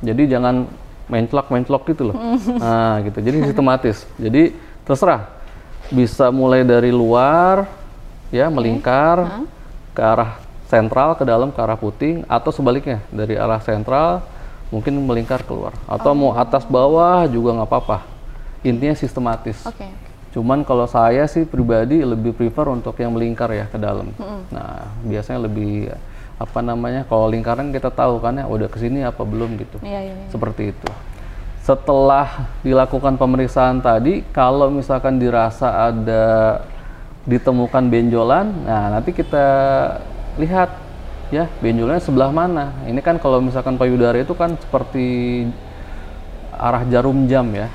Jadi 0.02 0.26
jangan 0.26 0.66
mencelok-mencelok 1.06 1.82
gitu 1.94 2.02
loh. 2.12 2.16
nah, 2.60 2.98
gitu. 3.06 3.18
Jadi 3.22 3.36
sistematis. 3.46 4.04
Jadi 4.18 4.52
terserah 4.88 5.28
bisa 5.92 6.32
mulai 6.32 6.64
dari 6.64 6.88
luar, 6.88 7.68
ya 8.32 8.48
melingkar 8.48 9.44
ke 9.92 10.00
arah 10.00 10.40
sentral 10.68 11.16
ke 11.16 11.24
dalam 11.24 11.48
ke 11.52 11.60
arah 11.60 11.76
puting 11.76 12.24
atau 12.28 12.52
sebaliknya 12.52 13.00
dari 13.08 13.40
arah 13.40 13.60
sentral 13.60 14.20
mungkin 14.68 15.00
melingkar 15.00 15.40
keluar 15.48 15.72
atau 15.88 16.12
mau 16.12 16.36
atas 16.36 16.64
bawah 16.68 17.24
juga 17.28 17.56
nggak 17.56 17.68
apa-apa. 17.68 17.98
Intinya 18.64 18.92
sistematis. 18.92 19.64
Oke. 19.64 19.88
Cuman 20.28 20.60
kalau 20.60 20.84
saya 20.84 21.24
sih 21.24 21.48
pribadi 21.48 22.04
lebih 22.04 22.36
prefer 22.36 22.68
untuk 22.68 22.92
yang 23.00 23.16
melingkar 23.16 23.48
ya 23.48 23.64
ke 23.64 23.80
dalam. 23.80 24.12
Nah, 24.52 24.92
biasanya 25.08 25.48
lebih 25.48 25.88
apa 26.36 26.60
namanya? 26.60 27.08
Kalau 27.08 27.32
lingkaran 27.32 27.72
kita 27.72 27.88
tahu 27.88 28.20
kan 28.20 28.36
ya 28.36 28.44
udah 28.44 28.68
ke 28.68 28.76
sini 28.76 29.00
apa 29.08 29.24
belum 29.24 29.56
gitu. 29.56 29.80
Iya, 29.80 30.04
iya, 30.04 30.14
iya. 30.14 30.28
Seperti 30.28 30.76
itu. 30.76 30.88
Setelah 31.68 32.48
dilakukan 32.64 33.20
pemeriksaan 33.20 33.84
tadi, 33.84 34.24
kalau 34.32 34.72
misalkan 34.72 35.20
dirasa 35.20 35.92
ada 35.92 36.24
ditemukan 37.28 37.92
benjolan, 37.92 38.64
nah 38.64 38.88
nanti 38.88 39.12
kita 39.12 39.46
lihat 40.40 40.72
ya 41.28 41.44
benjolannya 41.60 42.00
sebelah 42.00 42.32
mana. 42.32 42.72
Ini 42.88 43.04
kan 43.04 43.20
kalau 43.20 43.44
misalkan 43.44 43.76
payudara 43.76 44.16
itu 44.16 44.32
kan 44.32 44.56
seperti 44.56 45.44
arah 46.56 46.88
jarum 46.88 47.28
jam 47.28 47.44
ya. 47.52 47.68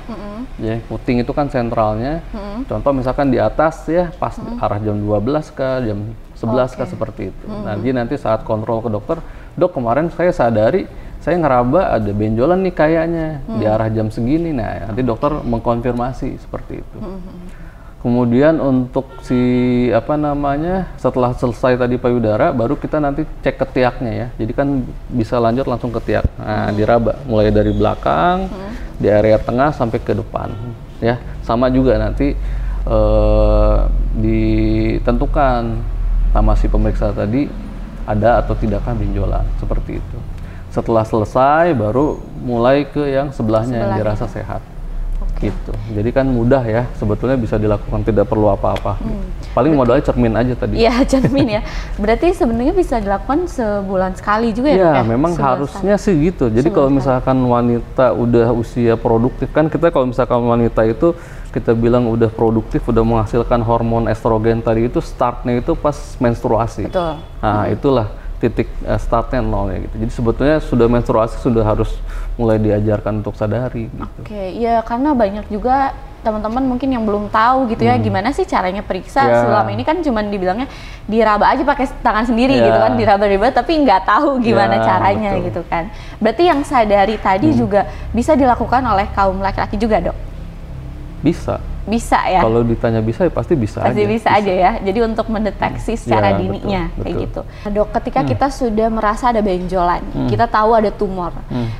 Ya, 0.58 0.82
puting 0.90 1.22
itu 1.22 1.30
kan 1.30 1.46
sentralnya. 1.46 2.18
Contoh 2.66 2.90
misalkan 2.90 3.30
di 3.30 3.38
atas 3.38 3.86
ya 3.86 4.10
pas 4.18 4.34
arah 4.58 4.82
jam 4.82 4.98
12 4.98 5.54
ke 5.54 5.68
jam 5.86 6.02
11 6.34 6.74
ke 6.74 6.82
seperti 6.82 7.22
itu. 7.30 7.44
Nanti 7.62 7.94
nanti 7.94 8.14
saat 8.18 8.42
kontrol 8.42 8.82
ke 8.82 8.90
dokter, 8.90 9.22
"Dok, 9.54 9.70
kemarin 9.78 10.10
saya 10.10 10.34
sadari 10.34 10.90
saya 11.24 11.40
ngeraba 11.40 11.96
ada 11.96 12.12
benjolan 12.12 12.60
nih 12.60 12.74
kayaknya 12.76 13.40
di 13.56 13.64
arah 13.64 13.88
jam 13.88 14.12
segini." 14.12 14.52
Nah, 14.52 14.92
nanti 14.92 15.00
dokter 15.00 15.32
mengkonfirmasi 15.40 16.36
seperti 16.36 16.84
itu. 16.84 16.98
Kemudian 18.04 18.60
untuk 18.60 19.08
si 19.24 19.40
apa 19.88 20.20
namanya 20.20 20.92
setelah 21.00 21.32
selesai 21.32 21.80
tadi 21.80 21.96
payudara, 21.96 22.52
baru 22.52 22.76
kita 22.76 23.00
nanti 23.00 23.24
cek 23.40 23.56
ketiaknya 23.56 24.12
ya. 24.12 24.28
Jadi 24.44 24.52
kan 24.52 24.84
bisa 25.08 25.40
lanjut 25.40 25.64
langsung 25.64 25.88
ke 25.88 26.04
tiak. 26.04 26.28
Nah, 26.36 26.68
diraba 26.76 27.16
mulai 27.24 27.48
dari 27.48 27.72
belakang, 27.72 28.44
di 29.00 29.08
area 29.08 29.40
tengah 29.40 29.72
sampai 29.72 30.04
ke 30.04 30.12
depan, 30.12 30.52
ya. 31.00 31.16
Sama 31.48 31.72
juga 31.72 31.96
nanti 31.96 32.36
eh, 32.84 33.78
ditentukan 34.20 35.62
sama 36.36 36.52
si 36.60 36.68
pemeriksa 36.68 37.08
tadi 37.08 37.48
ada 38.04 38.44
atau 38.44 38.52
tidakkah 38.52 38.92
benjolan 38.92 39.48
seperti 39.56 39.96
itu. 39.96 40.18
Setelah 40.74 41.06
selesai, 41.06 41.70
baru 41.78 42.18
mulai 42.42 42.82
ke 42.90 43.06
yang 43.06 43.30
sebelahnya, 43.30 43.78
yang 43.78 43.94
Sebelahnya. 43.94 44.02
dirasa 44.02 44.26
sehat 44.26 44.74
gitu. 45.42 45.72
Jadi 45.92 46.10
kan 46.14 46.26
mudah 46.26 46.62
ya, 46.64 46.82
sebetulnya 46.96 47.36
bisa 47.36 47.60
dilakukan 47.60 48.00
tidak 48.06 48.30
perlu 48.30 48.48
apa-apa. 48.48 48.96
gitu. 49.02 49.26
Paling 49.52 49.72
modalnya 49.76 50.04
cermin 50.06 50.34
aja 50.34 50.54
tadi. 50.56 50.78
Hmm. 50.78 50.84
Iya, 50.86 50.94
cermin 51.12 51.48
ya. 51.58 51.62
Berarti 52.00 52.32
sebenarnya 52.34 52.74
bisa 52.74 52.96
dilakukan 52.98 53.46
sebulan 53.50 54.12
sekali 54.18 54.50
juga 54.56 54.72
ya? 54.72 54.76
Iya, 54.78 54.92
ya? 54.98 55.02
memang 55.04 55.32
Sebulan 55.36 55.50
harusnya 55.58 55.94
sih 56.00 56.14
gitu. 56.18 56.48
Jadi 56.48 56.68
kalau 56.72 56.90
misalkan 56.90 57.38
wanita 57.44 58.14
udah 58.14 58.48
usia 58.54 58.94
produktif 58.96 59.50
kan 59.52 59.68
kita 59.68 59.90
kalau 59.90 60.08
misalkan 60.08 60.40
wanita 60.42 60.82
itu 60.86 61.14
kita 61.54 61.70
bilang 61.70 62.10
udah 62.10 62.30
produktif, 62.34 62.82
udah 62.90 63.06
menghasilkan 63.06 63.62
hormon 63.62 64.10
estrogen 64.10 64.58
tadi 64.58 64.90
itu 64.90 64.98
startnya 64.98 65.62
itu 65.62 65.78
pas 65.78 65.94
menstruasi. 66.18 66.90
Betul. 66.90 67.14
Nah, 67.38 67.70
itulah 67.70 68.10
titik 68.36 68.66
eh, 68.80 68.98
startnya 68.98 69.40
nol 69.40 69.68
ya 69.68 69.78
gitu. 69.80 69.94
Jadi 69.98 70.12
sebetulnya 70.12 70.56
sudah 70.58 70.86
menstruasi 70.86 71.38
sudah 71.38 71.62
harus 71.62 71.90
mulai 72.34 72.58
diajarkan 72.58 73.20
untuk 73.20 73.34
sadari 73.34 73.86
gitu. 73.86 74.04
Oke, 74.20 74.42
iya 74.52 74.80
karena 74.80 75.12
banyak 75.12 75.46
juga 75.48 75.94
teman-teman 76.20 76.64
mungkin 76.64 76.88
yang 76.88 77.04
belum 77.04 77.28
tahu 77.28 77.68
gitu 77.68 77.84
ya 77.84 78.00
gimana 78.00 78.32
sih 78.32 78.42
caranya 78.44 78.80
periksa 78.80 79.20
Hmm. 79.20 79.28
Ya. 79.28 79.40
selama 79.44 79.68
ini 79.70 79.84
kan 79.84 80.00
cuman 80.00 80.32
dibilangnya 80.32 80.72
diraba 81.04 81.52
aja 81.52 81.60
pakai 81.62 81.84
tangan 82.00 82.24
sendiri 82.24 82.56
Ya. 82.56 82.64
gitu 82.64 82.78
kan 82.80 82.96
diraba-raba 82.96 83.52
tapi 83.52 83.76
nggak 83.76 84.08
tahu 84.08 84.40
gimana 84.40 84.80
Ya, 84.80 84.88
caranya 84.88 85.36
betul. 85.36 85.44
gitu 85.44 85.60
kan 85.68 85.92
berarti 86.16 86.48
yang 86.48 86.64
sadari 86.64 87.20
tadi 87.20 87.52
juga 87.52 87.84
bisa 88.08 88.32
dilakukan 88.32 88.80
oleh 88.80 89.04
kaum 89.12 89.36
laki-laki 89.36 89.76
juga 89.76 90.00
dok 90.00 90.16
Bisa. 91.20 91.60
Bisa 91.84 92.16
ya? 92.24 92.40
Kalau 92.40 92.60
ditanya 92.60 92.98
bisa 92.98 93.24
ya 93.24 93.30
pasti 93.30 93.52
bisa 93.52 93.78
pasti 93.78 94.00
aja. 94.00 94.08
bisa, 94.08 94.28
aja 94.32 94.52
ya. 94.52 94.72
Jadi 94.80 94.98
untuk 95.00 95.28
mendeteksi 95.28 95.94
secara 95.94 96.32
Ya, 96.32 96.36
dininya 96.36 96.82
betul, 96.90 97.00
kayak 97.00 97.14
betul. 97.14 97.24
gitu. 97.24 97.40
Dok 97.70 97.88
ketika 97.94 98.20
kita 98.24 98.46
sudah 98.48 98.88
merasa 98.88 99.24
ada 99.28 99.38
benjolan 99.38 100.00
Hmm. 100.10 100.26
kita 100.26 100.46
tahu 100.46 100.70
ada 100.72 100.88
tumor. 100.88 101.32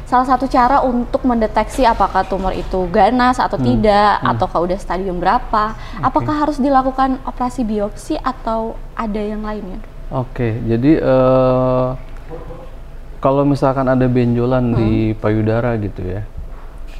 Salah 0.04 0.26
satu 0.26 0.44
cara 0.44 0.80
untuk 0.80 1.24
mendeteksi 1.24 1.82
apakah 1.82 2.22
tumor 2.22 2.52
itu 2.52 2.84
ganas 2.88 3.36
atau 3.36 3.56
Hmm. 3.56 3.64
tidak 3.66 4.20
ataukah 4.20 4.60
udah 4.62 4.76
stadium 4.76 5.16
berapa 5.16 5.72
apakah 5.98 6.34
harus 6.36 6.56
dilakukan 6.56 7.16
operasi 7.24 7.62
biopsi 7.62 8.14
atau 8.16 8.76
ada 8.92 9.18
yang 9.18 9.40
lainnya? 9.40 9.80
Oke, 10.08 10.60
jadi 10.62 11.00
eh, 11.00 11.88
kalau 13.18 13.42
misalkan 13.42 13.88
ada 13.88 14.04
benjolan 14.04 14.76
di 14.76 14.92
payudara 15.14 15.74
gitu 15.76 16.04
ya, 16.04 16.22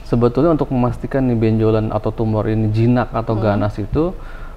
sebetulnya 0.04 0.54
untuk 0.54 0.70
memastikan 0.70 1.26
nih 1.26 1.36
benjolan 1.36 1.90
atau 1.90 2.12
tumor 2.12 2.46
ini 2.48 2.70
jinak 2.70 3.10
atau 3.12 3.34
ganas 3.36 3.76
itu 3.80 4.12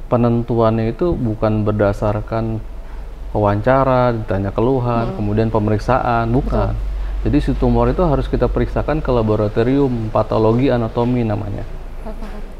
penentuannya 0.07 0.91
itu 0.95 1.15
bukan 1.15 1.67
berdasarkan 1.67 2.59
wawancara, 3.35 4.15
ditanya 4.15 4.55
keluhan, 4.55 5.13
kemudian 5.19 5.51
pemeriksaan, 5.51 6.31
bukan. 6.31 6.73
Jadi 7.27 7.37
si 7.43 7.51
tumor 7.57 7.91
itu 7.91 7.99
harus 8.07 8.29
kita 8.31 8.47
periksakan 8.47 9.03
ke 9.03 9.09
laboratorium 9.11 10.13
patologi 10.13 10.71
anatomi 10.71 11.27
namanya. 11.27 11.65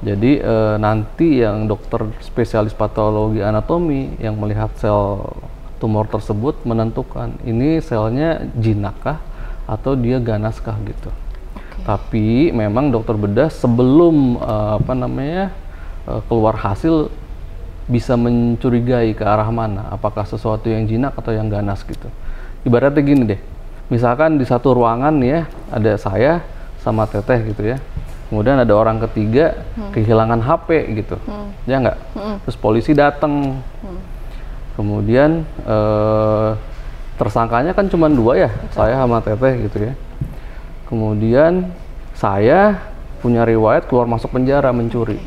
Jadi 0.04 0.38
eh, 0.38 0.76
nanti 0.78 1.42
yang 1.42 1.66
dokter 1.66 2.06
spesialis 2.22 2.76
patologi 2.76 3.42
anatomi 3.42 4.20
yang 4.22 4.38
melihat 4.38 4.70
sel 4.78 5.24
tumor 5.78 6.10
tersebut 6.10 6.66
menentukan 6.66 7.38
ini 7.46 7.78
selnya 7.82 8.42
jinakkah 8.58 9.22
atau 9.70 9.94
dia 9.94 10.18
ganaskah 10.18 10.74
gitu. 10.86 11.10
Tapi 11.88 12.52
memang 12.52 12.92
dokter 12.92 13.16
bedah 13.16 13.48
sebelum 13.48 14.36
eh, 14.44 14.72
apa 14.76 14.92
namanya 14.92 15.56
eh, 16.04 16.20
keluar 16.28 16.60
hasil 16.60 17.08
bisa 17.88 18.20
mencurigai 18.20 19.16
ke 19.16 19.24
arah 19.24 19.48
mana, 19.48 19.88
apakah 19.88 20.28
sesuatu 20.28 20.68
yang 20.68 20.84
jinak 20.84 21.16
atau 21.16 21.32
yang 21.32 21.48
ganas 21.48 21.88
gitu. 21.88 22.12
Ibaratnya 22.68 23.00
gini 23.00 23.24
deh, 23.24 23.40
misalkan 23.88 24.36
di 24.36 24.44
satu 24.44 24.76
ruangan 24.76 25.16
ya 25.24 25.48
ada 25.72 25.96
saya 25.96 26.44
sama 26.84 27.08
teteh 27.08 27.56
gitu 27.56 27.64
ya, 27.64 27.80
kemudian 28.28 28.60
ada 28.60 28.76
orang 28.76 29.00
ketiga 29.08 29.64
kehilangan 29.96 30.44
HP 30.44 31.00
gitu, 31.00 31.16
ya 31.64 31.80
nggak? 31.80 31.98
Terus 32.44 32.58
polisi 32.60 32.92
datang, 32.92 33.64
kemudian 34.76 35.48
eh, 35.64 36.52
tersangkanya 37.16 37.72
kan 37.72 37.88
cuma 37.88 38.12
dua 38.12 38.36
ya, 38.36 38.52
saya 38.76 39.00
sama 39.00 39.24
teteh 39.24 39.64
gitu 39.64 39.80
ya. 39.80 39.96
Kemudian 40.88 41.72
saya 42.16 42.80
punya 43.20 43.44
riwayat 43.44 43.86
keluar 43.92 44.08
masuk 44.08 44.34
penjara 44.34 44.72
mencuri. 44.72 45.20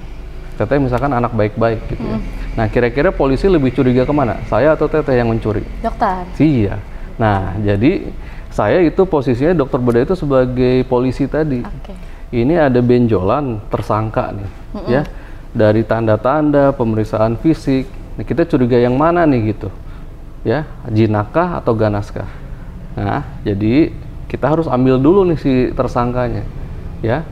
Teteh 0.57 0.77
misalkan 0.77 1.13
anak 1.13 1.33
baik-baik 1.33 1.81
gitu 1.89 2.05
ya. 2.05 2.19
Nah 2.57 2.67
kira-kira 2.69 3.13
polisi 3.13 3.49
lebih 3.49 3.73
curiga 3.73 4.05
ke 4.05 4.13
mana? 4.13 4.41
Saya 4.49 4.77
atau 4.77 4.89
teteh 4.89 5.17
yang 5.17 5.33
mencuri? 5.33 5.65
dokter 5.81 6.25
Iya. 6.37 6.77
Nah 7.17 7.57
jadi 7.61 8.13
saya 8.51 8.83
itu 8.83 9.07
posisinya 9.07 9.55
dokter 9.55 9.79
bedah 9.79 10.03
itu 10.05 10.17
sebagai 10.19 10.85
polisi 10.91 11.25
tadi. 11.31 11.63
oke 11.65 11.93
Ini 12.31 12.71
ada 12.71 12.79
benjolan 12.79 13.59
tersangka 13.75 14.31
nih, 14.31 14.51
ya. 14.87 15.03
Dari 15.51 15.83
tanda-tanda 15.83 16.71
pemeriksaan 16.71 17.35
fisik, 17.43 17.91
Nah, 18.21 18.29
kita 18.29 18.45
curiga 18.45 18.77
yang 18.77 19.01
mana 19.01 19.25
nih 19.25 19.57
gitu, 19.57 19.73
ya, 20.45 20.69
jinakah 20.93 21.57
atau 21.57 21.73
ganaskah? 21.73 22.29
Nah, 22.93 23.25
jadi 23.47 23.97
kita 24.31 24.47
harus 24.47 24.71
ambil 24.71 25.03
dulu 25.03 25.27
nih 25.27 25.39
si 25.43 25.53
tersangkanya, 25.75 26.47
ya. 27.03 27.27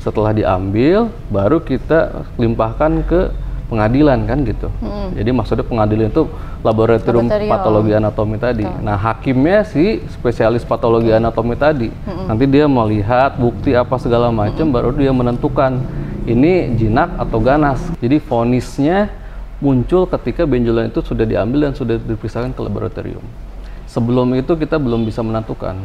Setelah 0.00 0.32
diambil, 0.32 1.12
baru 1.28 1.60
kita 1.60 2.30
limpahkan 2.40 3.04
ke 3.04 3.20
pengadilan 3.68 4.24
kan 4.24 4.46
gitu. 4.46 4.68
Jadi 5.12 5.30
maksudnya 5.34 5.66
pengadilan 5.66 6.08
itu 6.08 6.30
laboratorium 6.64 7.26
Laboratorium. 7.28 7.52
patologi 7.52 7.92
anatomi 7.92 8.36
tadi. 8.40 8.64
Nah, 8.64 8.96
hakimnya 8.96 9.66
si 9.66 10.00
spesialis 10.08 10.64
patologi 10.64 11.12
anatomi 11.12 11.58
tadi. 11.58 11.88
Nanti 12.06 12.44
dia 12.48 12.64
melihat 12.64 13.36
bukti 13.36 13.76
apa 13.76 13.98
segala 14.00 14.32
macam 14.32 14.70
baru 14.72 14.94
dia 14.94 15.12
menentukan 15.12 15.80
ini 16.24 16.72
jinak 16.80 17.20
atau 17.20 17.36
ganas. 17.40 17.80
Jadi 18.00 18.16
vonisnya 18.24 19.12
muncul 19.60 20.08
ketika 20.08 20.48
benjolan 20.48 20.88
itu 20.88 21.00
sudah 21.04 21.28
diambil 21.28 21.68
dan 21.68 21.72
sudah 21.76 22.00
diperiksakan 22.00 22.56
ke 22.56 22.60
laboratorium. 22.64 23.24
Sebelum 23.84 24.32
itu 24.32 24.56
kita 24.56 24.80
belum 24.80 25.04
bisa 25.04 25.20
menentukan. 25.20 25.76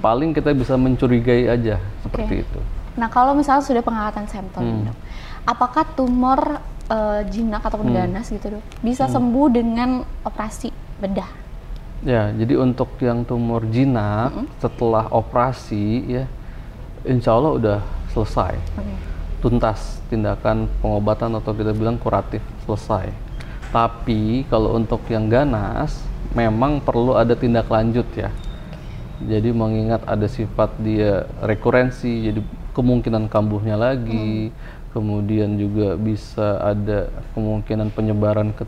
Paling 0.00 0.30
kita 0.32 0.50
bisa 0.50 0.74
mencurigai 0.74 1.46
aja 1.46 1.78
seperti 2.00 2.46
itu. 2.46 2.60
Nah, 2.94 3.10
kalau 3.10 3.34
misalnya 3.34 3.66
sudah 3.66 3.82
pengangkatan 3.82 4.26
sampel, 4.30 4.62
Hmm. 4.62 4.86
dok, 4.90 4.96
apakah 5.44 5.84
tumor 5.94 6.40
eh, 6.84 7.24
jinak 7.32 7.64
ataupun 7.64 7.90
Hmm. 7.90 7.96
ganas 7.96 8.28
gitu, 8.28 8.60
dok, 8.60 8.64
bisa 8.84 9.08
sembuh 9.08 9.48
dengan 9.48 10.04
operasi 10.20 10.68
bedah? 11.00 11.30
Ya, 12.04 12.28
jadi 12.36 12.60
untuk 12.60 13.00
yang 13.00 13.24
tumor 13.24 13.64
jinak 13.72 14.36
setelah 14.60 15.08
operasi 15.08 16.04
ya, 16.04 16.24
insya 17.02 17.32
Allah 17.32 17.52
udah 17.56 17.78
selesai. 18.12 18.54
Oke. 18.78 18.94
tuntas 19.40 20.00
tindakan 20.08 20.72
pengobatan 20.80 21.36
atau 21.36 21.52
kita 21.52 21.76
bilang 21.76 22.00
kuratif 22.00 22.40
selesai. 22.64 23.12
Tapi 23.68 24.48
kalau 24.48 24.72
untuk 24.72 25.04
yang 25.12 25.28
ganas 25.28 26.00
memang 26.32 26.80
perlu 26.80 27.12
ada 27.12 27.36
tindak 27.36 27.68
lanjut 27.68 28.08
ya. 28.16 28.32
Jadi 29.22 29.54
mengingat 29.54 30.02
ada 30.10 30.26
sifat 30.26 30.74
dia 30.82 31.30
rekurensi, 31.38 32.26
jadi 32.26 32.40
kemungkinan 32.74 33.30
kambuhnya 33.30 33.78
lagi, 33.78 34.50
hmm. 34.50 34.90
kemudian 34.90 35.54
juga 35.54 35.94
bisa 35.94 36.58
ada 36.58 37.06
kemungkinan 37.38 37.94
penyebaran 37.94 38.50
ke 38.50 38.66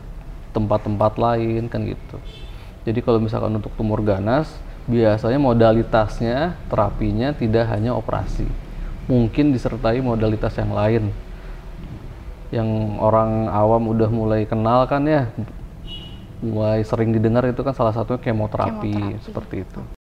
tempat-tempat 0.55 1.19
lain 1.19 1.67
kan 1.67 1.83
gitu. 1.83 2.17
Jadi 2.87 3.03
kalau 3.03 3.19
misalkan 3.19 3.59
untuk 3.59 3.75
tumor 3.75 3.99
ganas, 3.99 4.47
biasanya 4.87 5.35
modalitasnya 5.35 6.55
terapinya 6.71 7.35
tidak 7.35 7.67
hanya 7.67 7.91
operasi, 7.91 8.47
mungkin 9.11 9.51
disertai 9.51 9.99
modalitas 9.99 10.55
yang 10.55 10.71
lain 10.71 11.11
yang 12.47 12.95
orang 13.03 13.51
awam 13.51 13.91
udah 13.91 14.07
mulai 14.07 14.47
kenal 14.47 14.87
kan 14.87 15.03
ya 15.03 15.27
mulai 16.39 16.79
sering 16.85 17.11
didengar 17.11 17.43
itu 17.49 17.59
kan 17.59 17.73
salah 17.75 17.91
satunya 17.91 18.21
kemoterapi, 18.21 18.93
kemoterapi. 18.93 19.25
seperti 19.25 19.55
itu. 19.67 19.96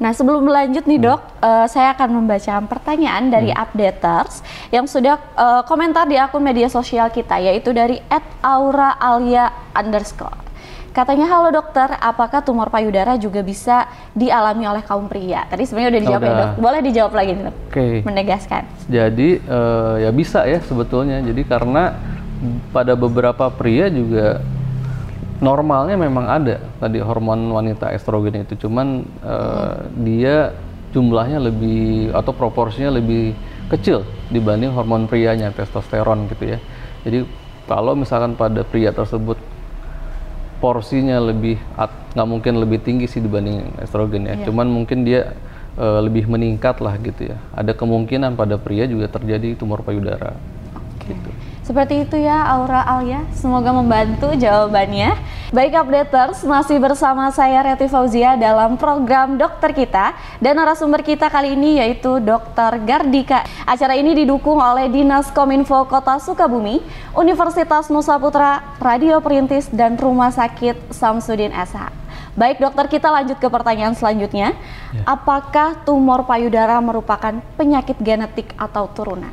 Nah 0.00 0.16
sebelum 0.16 0.48
lanjut 0.48 0.88
nih 0.88 0.96
dok, 0.96 1.20
hmm. 1.20 1.44
uh, 1.44 1.66
saya 1.68 1.92
akan 1.92 2.24
membaca 2.24 2.56
pertanyaan 2.64 3.28
dari 3.28 3.52
hmm. 3.52 3.60
updaters 3.60 4.40
yang 4.72 4.88
sudah 4.88 5.20
uh, 5.36 5.60
komentar 5.68 6.08
di 6.08 6.16
akun 6.16 6.40
media 6.40 6.72
sosial 6.72 7.12
kita 7.12 7.36
yaitu 7.36 7.76
dari 7.76 8.00
@auraalia 8.40 9.52
underscore. 9.76 10.48
Katanya 10.90 11.30
halo 11.30 11.54
dokter, 11.54 11.86
apakah 12.02 12.42
tumor 12.42 12.66
payudara 12.66 13.14
juga 13.14 13.46
bisa 13.46 13.86
dialami 14.10 14.66
oleh 14.66 14.82
kaum 14.82 15.06
pria? 15.06 15.46
Tadi 15.46 15.62
sebenarnya 15.62 15.90
udah 15.94 16.02
dijawab 16.02 16.22
oh, 16.22 16.26
ya 16.26 16.34
dok. 16.34 16.50
Boleh 16.58 16.80
dijawab 16.82 17.12
lagi 17.14 17.30
nih 17.30 17.44
dok? 17.46 17.56
Okay. 17.70 17.94
Menegaskan. 18.02 18.62
Jadi 18.90 19.28
uh, 19.46 20.02
ya 20.02 20.10
bisa 20.10 20.48
ya 20.50 20.58
sebetulnya. 20.58 21.22
Jadi 21.22 21.46
karena 21.46 21.94
pada 22.74 22.98
beberapa 22.98 23.46
pria 23.54 23.86
juga 23.86 24.42
normalnya 25.40 25.96
memang 25.96 26.28
ada 26.28 26.60
tadi 26.78 27.00
hormon 27.00 27.48
wanita 27.50 27.90
estrogen 27.96 28.44
itu, 28.44 28.68
cuman 28.68 29.08
uh, 29.24 29.80
hmm. 29.80 30.04
dia 30.04 30.52
jumlahnya 30.92 31.40
lebih 31.40 32.12
atau 32.12 32.34
proporsinya 32.36 32.92
lebih 32.98 33.32
kecil 33.70 34.02
dibanding 34.28 34.74
hormon 34.74 35.06
prianya 35.06 35.48
testosteron 35.54 36.28
gitu 36.28 36.54
ya. 36.54 36.58
Jadi 37.06 37.24
kalau 37.70 37.94
misalkan 37.94 38.34
pada 38.34 38.66
pria 38.66 38.90
tersebut 38.90 39.38
porsinya 40.60 41.16
lebih 41.22 41.56
nggak 42.12 42.28
mungkin 42.28 42.60
lebih 42.60 42.84
tinggi 42.84 43.08
sih 43.08 43.22
dibanding 43.22 43.80
estrogen 43.80 44.28
ya. 44.28 44.36
Yeah. 44.36 44.50
Cuman 44.50 44.66
mungkin 44.68 45.06
dia 45.06 45.32
uh, 45.80 46.04
lebih 46.04 46.28
meningkat 46.28 46.82
lah 46.84 46.98
gitu 47.00 47.32
ya. 47.32 47.40
Ada 47.56 47.72
kemungkinan 47.72 48.36
pada 48.36 48.58
pria 48.60 48.84
juga 48.84 49.08
terjadi 49.08 49.56
tumor 49.56 49.80
payudara. 49.86 50.36
Okay. 50.98 51.16
Gitu. 51.16 51.30
Seperti 51.70 52.02
itu 52.02 52.18
ya 52.18 52.42
Aura 52.50 52.82
Alia, 52.82 53.22
semoga 53.30 53.70
membantu 53.70 54.34
jawabannya. 54.34 55.14
Baik 55.54 55.78
updaters, 55.78 56.42
masih 56.42 56.82
bersama 56.82 57.30
saya 57.30 57.62
Reti 57.62 57.86
Fauzia 57.86 58.34
dalam 58.34 58.74
program 58.74 59.38
Dokter 59.38 59.70
Kita 59.70 60.18
dan 60.42 60.58
narasumber 60.58 61.06
kita 61.06 61.30
kali 61.30 61.54
ini 61.54 61.78
yaitu 61.78 62.18
Dokter 62.18 62.74
Gardika. 62.82 63.46
Acara 63.62 63.94
ini 63.94 64.18
didukung 64.18 64.58
oleh 64.58 64.90
Dinas 64.90 65.30
Kominfo 65.30 65.86
Kota 65.86 66.18
Sukabumi, 66.18 66.82
Universitas 67.14 67.86
Nusa 67.86 68.18
Putra, 68.18 68.74
Radio 68.82 69.22
Perintis 69.22 69.70
dan 69.70 69.94
Rumah 69.94 70.34
Sakit 70.34 70.90
Samsudin 70.90 71.54
SH. 71.54 71.86
Baik 72.34 72.58
dokter, 72.58 72.98
kita 72.98 73.14
lanjut 73.14 73.38
ke 73.38 73.46
pertanyaan 73.46 73.94
selanjutnya. 73.94 74.58
Ya. 74.90 75.06
Apakah 75.06 75.86
tumor 75.86 76.26
payudara 76.26 76.82
merupakan 76.82 77.38
penyakit 77.54 77.94
genetik 78.02 78.58
atau 78.58 78.90
turunan? 78.90 79.30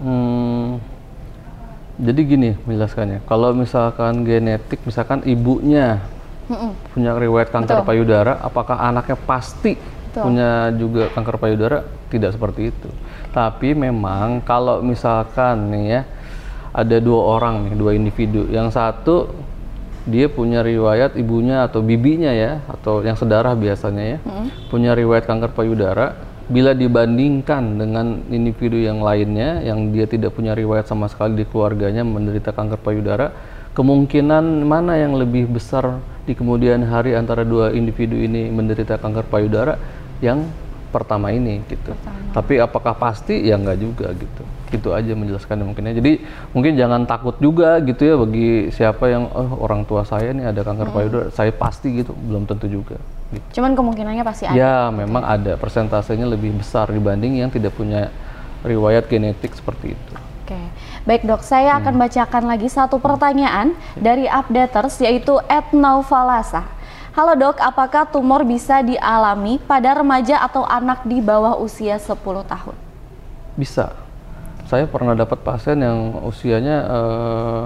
Hmm, 0.00 0.82
jadi 2.00 2.20
gini 2.24 2.50
menjelaskannya, 2.64 3.20
kalau 3.28 3.52
misalkan 3.52 4.24
genetik, 4.24 4.80
misalkan 4.88 5.20
ibunya 5.28 6.00
Mm-mm. 6.48 6.72
punya 6.96 7.12
riwayat 7.16 7.52
kanker 7.52 7.84
Betul. 7.84 7.88
payudara, 7.88 8.32
apakah 8.40 8.80
anaknya 8.80 9.16
pasti 9.28 9.76
Betul. 9.76 10.22
punya 10.24 10.72
juga 10.72 11.12
kanker 11.12 11.36
payudara? 11.36 11.78
Tidak 12.08 12.32
seperti 12.32 12.72
itu. 12.72 12.88
Tapi 13.32 13.72
memang 13.76 14.44
kalau 14.44 14.80
misalkan 14.80 15.72
nih 15.72 15.84
ya, 15.88 16.00
ada 16.72 16.96
dua 17.00 17.40
orang 17.40 17.68
nih, 17.68 17.74
dua 17.76 17.92
individu. 17.92 18.48
Yang 18.48 18.76
satu 18.76 19.16
dia 20.08 20.26
punya 20.26 20.64
riwayat 20.64 21.14
ibunya 21.14 21.68
atau 21.68 21.84
bibinya 21.84 22.32
ya, 22.32 22.64
atau 22.72 23.04
yang 23.04 23.16
sedarah 23.16 23.52
biasanya 23.52 24.16
ya, 24.16 24.18
mm. 24.20 24.72
punya 24.72 24.96
riwayat 24.96 25.28
kanker 25.28 25.52
payudara 25.52 26.31
bila 26.52 26.76
dibandingkan 26.76 27.80
dengan 27.80 28.20
individu 28.28 28.76
yang 28.76 29.00
lainnya 29.00 29.64
yang 29.64 29.88
dia 29.88 30.04
tidak 30.04 30.36
punya 30.36 30.52
riwayat 30.52 30.84
sama 30.84 31.08
sekali 31.08 31.40
di 31.40 31.48
keluarganya 31.48 32.04
menderita 32.04 32.52
kanker 32.52 32.76
payudara, 32.84 33.32
kemungkinan 33.72 34.68
mana 34.68 35.00
yang 35.00 35.16
lebih 35.16 35.48
besar 35.48 36.04
di 36.28 36.36
kemudian 36.36 36.84
hari 36.84 37.16
antara 37.16 37.42
dua 37.42 37.72
individu 37.72 38.14
ini 38.20 38.52
menderita 38.52 39.00
kanker 39.00 39.32
payudara 39.32 39.80
yang 40.20 40.44
pertama 40.92 41.32
ini 41.32 41.64
gitu. 41.66 41.96
Pertama. 41.96 42.36
Tapi 42.36 42.60
apakah 42.60 42.94
pasti? 43.00 43.48
Ya 43.48 43.56
enggak 43.56 43.80
juga 43.80 44.12
gitu. 44.12 44.42
Itu 44.68 44.88
aja 44.92 45.16
menjelaskannya 45.16 45.64
mungkin 45.64 45.88
ya. 45.88 45.96
Jadi 45.96 46.12
mungkin 46.52 46.76
jangan 46.76 47.08
takut 47.08 47.40
juga 47.40 47.80
gitu 47.80 48.04
ya 48.04 48.14
bagi 48.20 48.68
siapa 48.68 49.08
yang 49.08 49.24
oh 49.32 49.64
orang 49.64 49.88
tua 49.88 50.04
saya 50.04 50.36
nih 50.36 50.52
ada 50.52 50.60
kanker 50.60 50.92
hmm. 50.92 50.96
payudara, 51.00 51.26
saya 51.32 51.50
pasti 51.56 52.04
gitu, 52.04 52.12
belum 52.12 52.44
tentu 52.44 52.68
juga. 52.68 53.00
Gitu. 53.32 53.46
Cuman 53.58 53.72
kemungkinannya 53.72 54.24
pasti 54.28 54.44
ada. 54.44 54.54
Ya, 54.54 54.76
memang 54.92 55.24
ada. 55.24 55.56
Persentasenya 55.56 56.28
lebih 56.28 56.52
besar 56.52 56.92
dibanding 56.92 57.40
yang 57.40 57.48
tidak 57.48 57.72
punya 57.72 58.12
riwayat 58.60 59.08
genetik 59.08 59.56
seperti 59.56 59.96
itu. 59.96 60.12
Oke, 60.44 60.58
baik 61.08 61.24
dok, 61.24 61.40
saya 61.40 61.74
hmm. 61.74 61.80
akan 61.80 61.94
bacakan 61.96 62.44
lagi 62.44 62.68
satu 62.68 63.00
pertanyaan 63.00 63.72
dari 63.96 64.28
updaters 64.28 65.00
yaitu 65.00 65.40
Etnovalasa. 65.48 66.66
Halo 67.12 67.36
dok, 67.36 67.60
apakah 67.60 68.08
tumor 68.08 68.44
bisa 68.44 68.80
dialami 68.80 69.60
pada 69.64 69.96
remaja 70.00 70.40
atau 70.40 70.64
anak 70.64 71.04
di 71.04 71.20
bawah 71.20 71.60
usia 71.60 72.00
10 72.00 72.16
tahun? 72.48 72.76
Bisa. 73.52 73.92
Saya 74.64 74.88
pernah 74.88 75.12
dapat 75.12 75.44
pasien 75.44 75.76
yang 75.76 76.24
usianya 76.24 76.76
uh, 76.88 77.64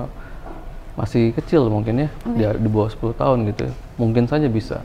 masih 0.99 1.31
kecil 1.31 1.71
mungkin 1.71 2.07
ya, 2.07 2.09
okay. 2.27 2.59
di, 2.59 2.67
di 2.67 2.69
bawah 2.71 2.91
10 2.91 3.15
tahun 3.15 3.39
gitu 3.55 3.71
ya. 3.71 3.73
Mungkin 4.03 4.27
saja 4.27 4.51
bisa. 4.51 4.83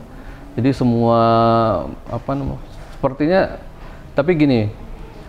Jadi 0.52 0.70
semua 0.76 1.20
apa 2.08 2.30
namanya 2.36 2.60
sepertinya 2.92 3.40
tapi 4.12 4.36
gini 4.36 4.60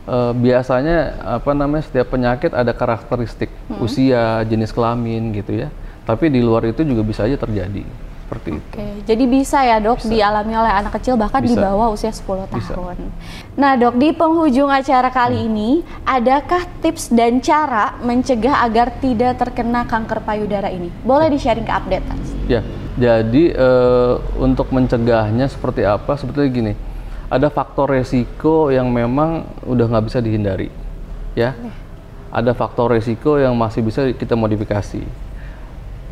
uh, 0.07 0.35
biasanya 0.35 1.19
apa 1.23 1.51
namanya 1.55 1.83
setiap 1.87 2.11
penyakit 2.11 2.51
ada 2.51 2.75
karakteristik 2.75 3.49
hmm. 3.71 3.79
usia, 3.83 4.43
jenis 4.47 4.75
kelamin 4.75 5.31
gitu 5.35 5.63
ya. 5.65 5.69
Tapi 6.03 6.27
di 6.27 6.43
luar 6.43 6.67
itu 6.67 6.83
juga 6.83 6.99
bisa 6.99 7.23
aja 7.23 7.39
terjadi 7.39 7.87
seperti 8.33 8.49
Oke, 8.55 8.59
itu. 8.59 8.77
Jadi 9.07 9.23
bisa 9.29 9.57
ya 9.61 9.77
dok 9.77 10.01
bisa. 10.01 10.09
dialami 10.09 10.53
oleh 10.57 10.73
anak 10.73 10.97
kecil 10.97 11.13
bahkan 11.15 11.39
bisa. 11.45 11.53
di 11.53 11.55
bawah 11.59 11.87
usia 11.93 12.09
10 12.09 12.49
tahun. 12.49 12.55
Bisa. 12.57 12.75
Nah 13.59 13.71
dok 13.77 13.95
di 14.01 14.09
penghujung 14.11 14.71
acara 14.73 15.13
kali 15.13 15.37
hmm. 15.37 15.47
ini 15.53 15.69
adakah 16.03 16.65
tips 16.81 17.13
dan 17.13 17.39
cara 17.39 17.95
mencegah 18.01 18.65
agar 18.65 18.97
tidak 18.97 19.37
terkena 19.37 19.85
kanker 19.85 20.19
payudara 20.25 20.73
ini? 20.73 20.89
Boleh 21.05 21.29
di 21.29 21.37
sharing 21.37 21.67
ke 21.67 21.73
update? 21.73 22.05
Ya, 22.49 22.59
jadi 22.93 23.43
uh, 23.57 24.21
untuk 24.37 24.69
mencegahnya 24.69 25.49
seperti 25.49 25.81
apa? 25.81 26.13
Sebetulnya 26.13 26.49
gini, 26.53 26.73
ada 27.25 27.49
faktor 27.49 27.89
resiko 27.89 28.69
yang 28.69 28.93
memang 28.93 29.49
udah 29.65 29.85
nggak 29.89 30.05
bisa 30.05 30.19
dihindari, 30.21 30.69
ya. 31.33 31.57
Ada 32.33 32.53
faktor 32.53 32.93
resiko 32.93 33.37
yang 33.37 33.53
masih 33.57 33.85
bisa 33.85 34.09
kita 34.13 34.33
modifikasi. 34.37 35.05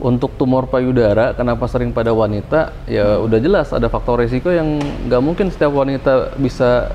Untuk 0.02 0.34
tumor 0.34 0.66
payudara, 0.66 1.38
kenapa 1.38 1.70
sering 1.70 1.94
pada 1.94 2.10
wanita? 2.10 2.74
Ya 2.90 3.06
hmm. 3.18 3.26
udah 3.30 3.40
jelas 3.42 3.70
ada 3.70 3.86
faktor 3.86 4.22
resiko 4.22 4.50
yang 4.50 4.82
nggak 4.82 5.22
mungkin 5.22 5.54
setiap 5.54 5.74
wanita 5.74 6.34
bisa 6.42 6.94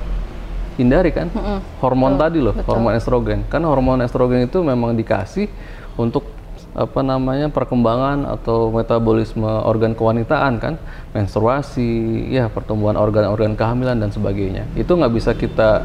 hindari 0.75 1.15
kan. 1.15 1.31
Hmm. 1.31 1.59
Hormon 1.79 2.15
betul, 2.15 2.23
tadi 2.23 2.39
loh, 2.43 2.55
betul. 2.55 2.67
hormon 2.75 2.93
estrogen. 2.95 3.39
Kan 3.47 3.63
hormon 3.63 4.03
estrogen 4.03 4.43
itu 4.43 4.59
memang 4.59 4.95
dikasih 4.95 5.47
untuk 5.95 6.36
apa 6.77 7.01
namanya 7.01 7.49
perkembangan 7.49 8.29
atau 8.37 8.69
metabolisme 8.69 9.49
organ 9.65 9.97
kewanitaan 9.97 10.61
kan? 10.61 10.73
Menstruasi 11.17 12.29
ya 12.29 12.53
pertumbuhan 12.53 12.93
organ-organ 12.93 13.57
kehamilan 13.57 13.97
dan 13.97 14.13
sebagainya. 14.13 14.69
Itu 14.77 14.93
nggak 14.93 15.13
bisa 15.17 15.33
kita 15.33 15.81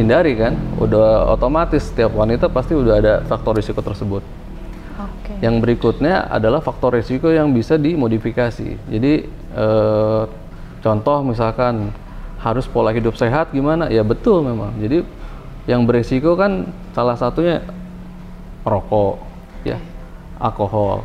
hindari 0.00 0.32
kan? 0.40 0.56
Udah 0.80 1.28
otomatis 1.28 1.92
setiap 1.92 2.16
wanita 2.16 2.48
pasti 2.48 2.72
udah 2.72 2.94
ada 2.96 3.14
faktor 3.28 3.60
risiko 3.60 3.84
tersebut. 3.84 4.24
Okay. 5.30 5.46
yang 5.46 5.62
berikutnya 5.62 6.28
adalah 6.28 6.60
faktor 6.60 6.98
risiko 6.98 7.32
yang 7.32 7.54
bisa 7.54 7.78
dimodifikasi. 7.80 8.76
Jadi 8.90 9.12
eh, 9.56 10.22
contoh 10.82 11.18
misalkan 11.24 11.94
harus 12.40 12.64
pola 12.66 12.90
hidup 12.90 13.14
sehat 13.14 13.52
gimana? 13.52 13.92
Ya 13.92 14.00
betul 14.02 14.42
memang. 14.42 14.74
Jadi 14.80 15.04
yang 15.68 15.84
berisiko 15.84 16.34
kan 16.34 16.72
salah 16.96 17.14
satunya 17.14 17.62
rokok 18.64 19.29
ya 19.64 19.78
alkohol 20.40 21.04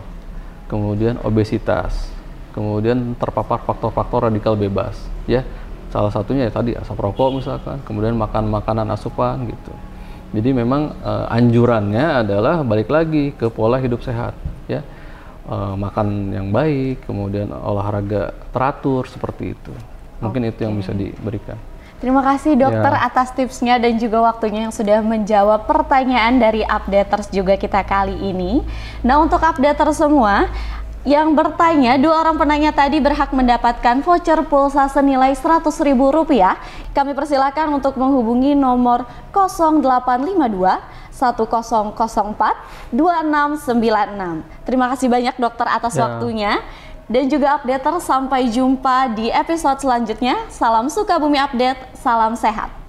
kemudian 0.71 1.19
obesitas 1.21 2.11
kemudian 2.55 3.13
terpapar 3.19 3.61
faktor-faktor 3.67 4.31
radikal 4.31 4.55
bebas 4.55 4.95
ya 5.27 5.43
salah 5.91 6.11
satunya 6.11 6.47
ya 6.47 6.53
tadi 6.53 6.75
asap 6.75 6.97
rokok 6.99 7.39
misalkan 7.39 7.77
kemudian 7.83 8.15
makan 8.15 8.47
makanan 8.51 8.87
asupan 8.91 9.47
gitu 9.47 9.73
Jadi 10.35 10.51
memang 10.51 10.91
uh, 10.99 11.31
anjurannya 11.31 12.27
adalah 12.27 12.59
balik 12.67 12.91
lagi 12.91 13.31
ke 13.31 13.47
pola 13.47 13.79
hidup 13.79 14.03
sehat, 14.03 14.35
ya, 14.67 14.83
uh, 15.47 15.79
makan 15.79 16.35
yang 16.35 16.51
baik, 16.51 17.07
kemudian 17.07 17.55
olahraga 17.55 18.35
teratur 18.51 19.07
seperti 19.07 19.55
itu. 19.55 19.71
Mungkin 20.19 20.43
okay. 20.43 20.51
itu 20.51 20.59
yang 20.67 20.75
bisa 20.75 20.91
diberikan. 20.91 21.55
Terima 22.03 22.19
kasih 22.19 22.59
dokter 22.59 22.91
ya. 22.91 23.07
atas 23.07 23.31
tipsnya 23.31 23.79
dan 23.79 23.95
juga 23.95 24.19
waktunya 24.19 24.67
yang 24.67 24.75
sudah 24.75 24.99
menjawab 24.99 25.63
pertanyaan 25.63 26.35
dari 26.37 26.61
updaters 26.61 27.31
juga 27.31 27.55
kita 27.55 27.81
kali 27.87 28.13
ini. 28.19 28.59
Nah 28.99 29.23
untuk 29.23 29.39
updater 29.39 29.89
semua, 29.95 30.51
yang 31.05 31.37
bertanya, 31.37 32.01
dua 32.01 32.25
orang 32.25 32.33
penanya 32.33 32.73
tadi 32.73 32.97
berhak 32.97 33.29
mendapatkan 33.29 34.01
voucher 34.01 34.41
pulsa 34.49 34.89
senilai 34.89 35.37
Rp100.000. 35.37 35.93
Kami 36.97 37.11
persilakan 37.13 37.77
untuk 37.77 37.93
menghubungi 37.93 38.57
nomor 38.57 39.05
0852 39.29 41.13
1004 41.13 42.89
2696. 42.89 44.65
Terima 44.65 44.85
kasih 44.91 45.07
banyak 45.07 45.35
dokter 45.37 45.67
atas 45.69 45.93
ya. 45.93 46.09
waktunya. 46.09 46.57
Dan 47.05 47.29
juga 47.29 47.61
updater 47.61 48.01
sampai 48.01 48.49
jumpa 48.49 49.13
di 49.13 49.29
episode 49.29 49.77
selanjutnya. 49.77 50.49
Salam 50.49 50.89
suka 50.89 51.21
bumi 51.21 51.37
update, 51.37 51.93
salam 51.93 52.33
sehat. 52.33 52.84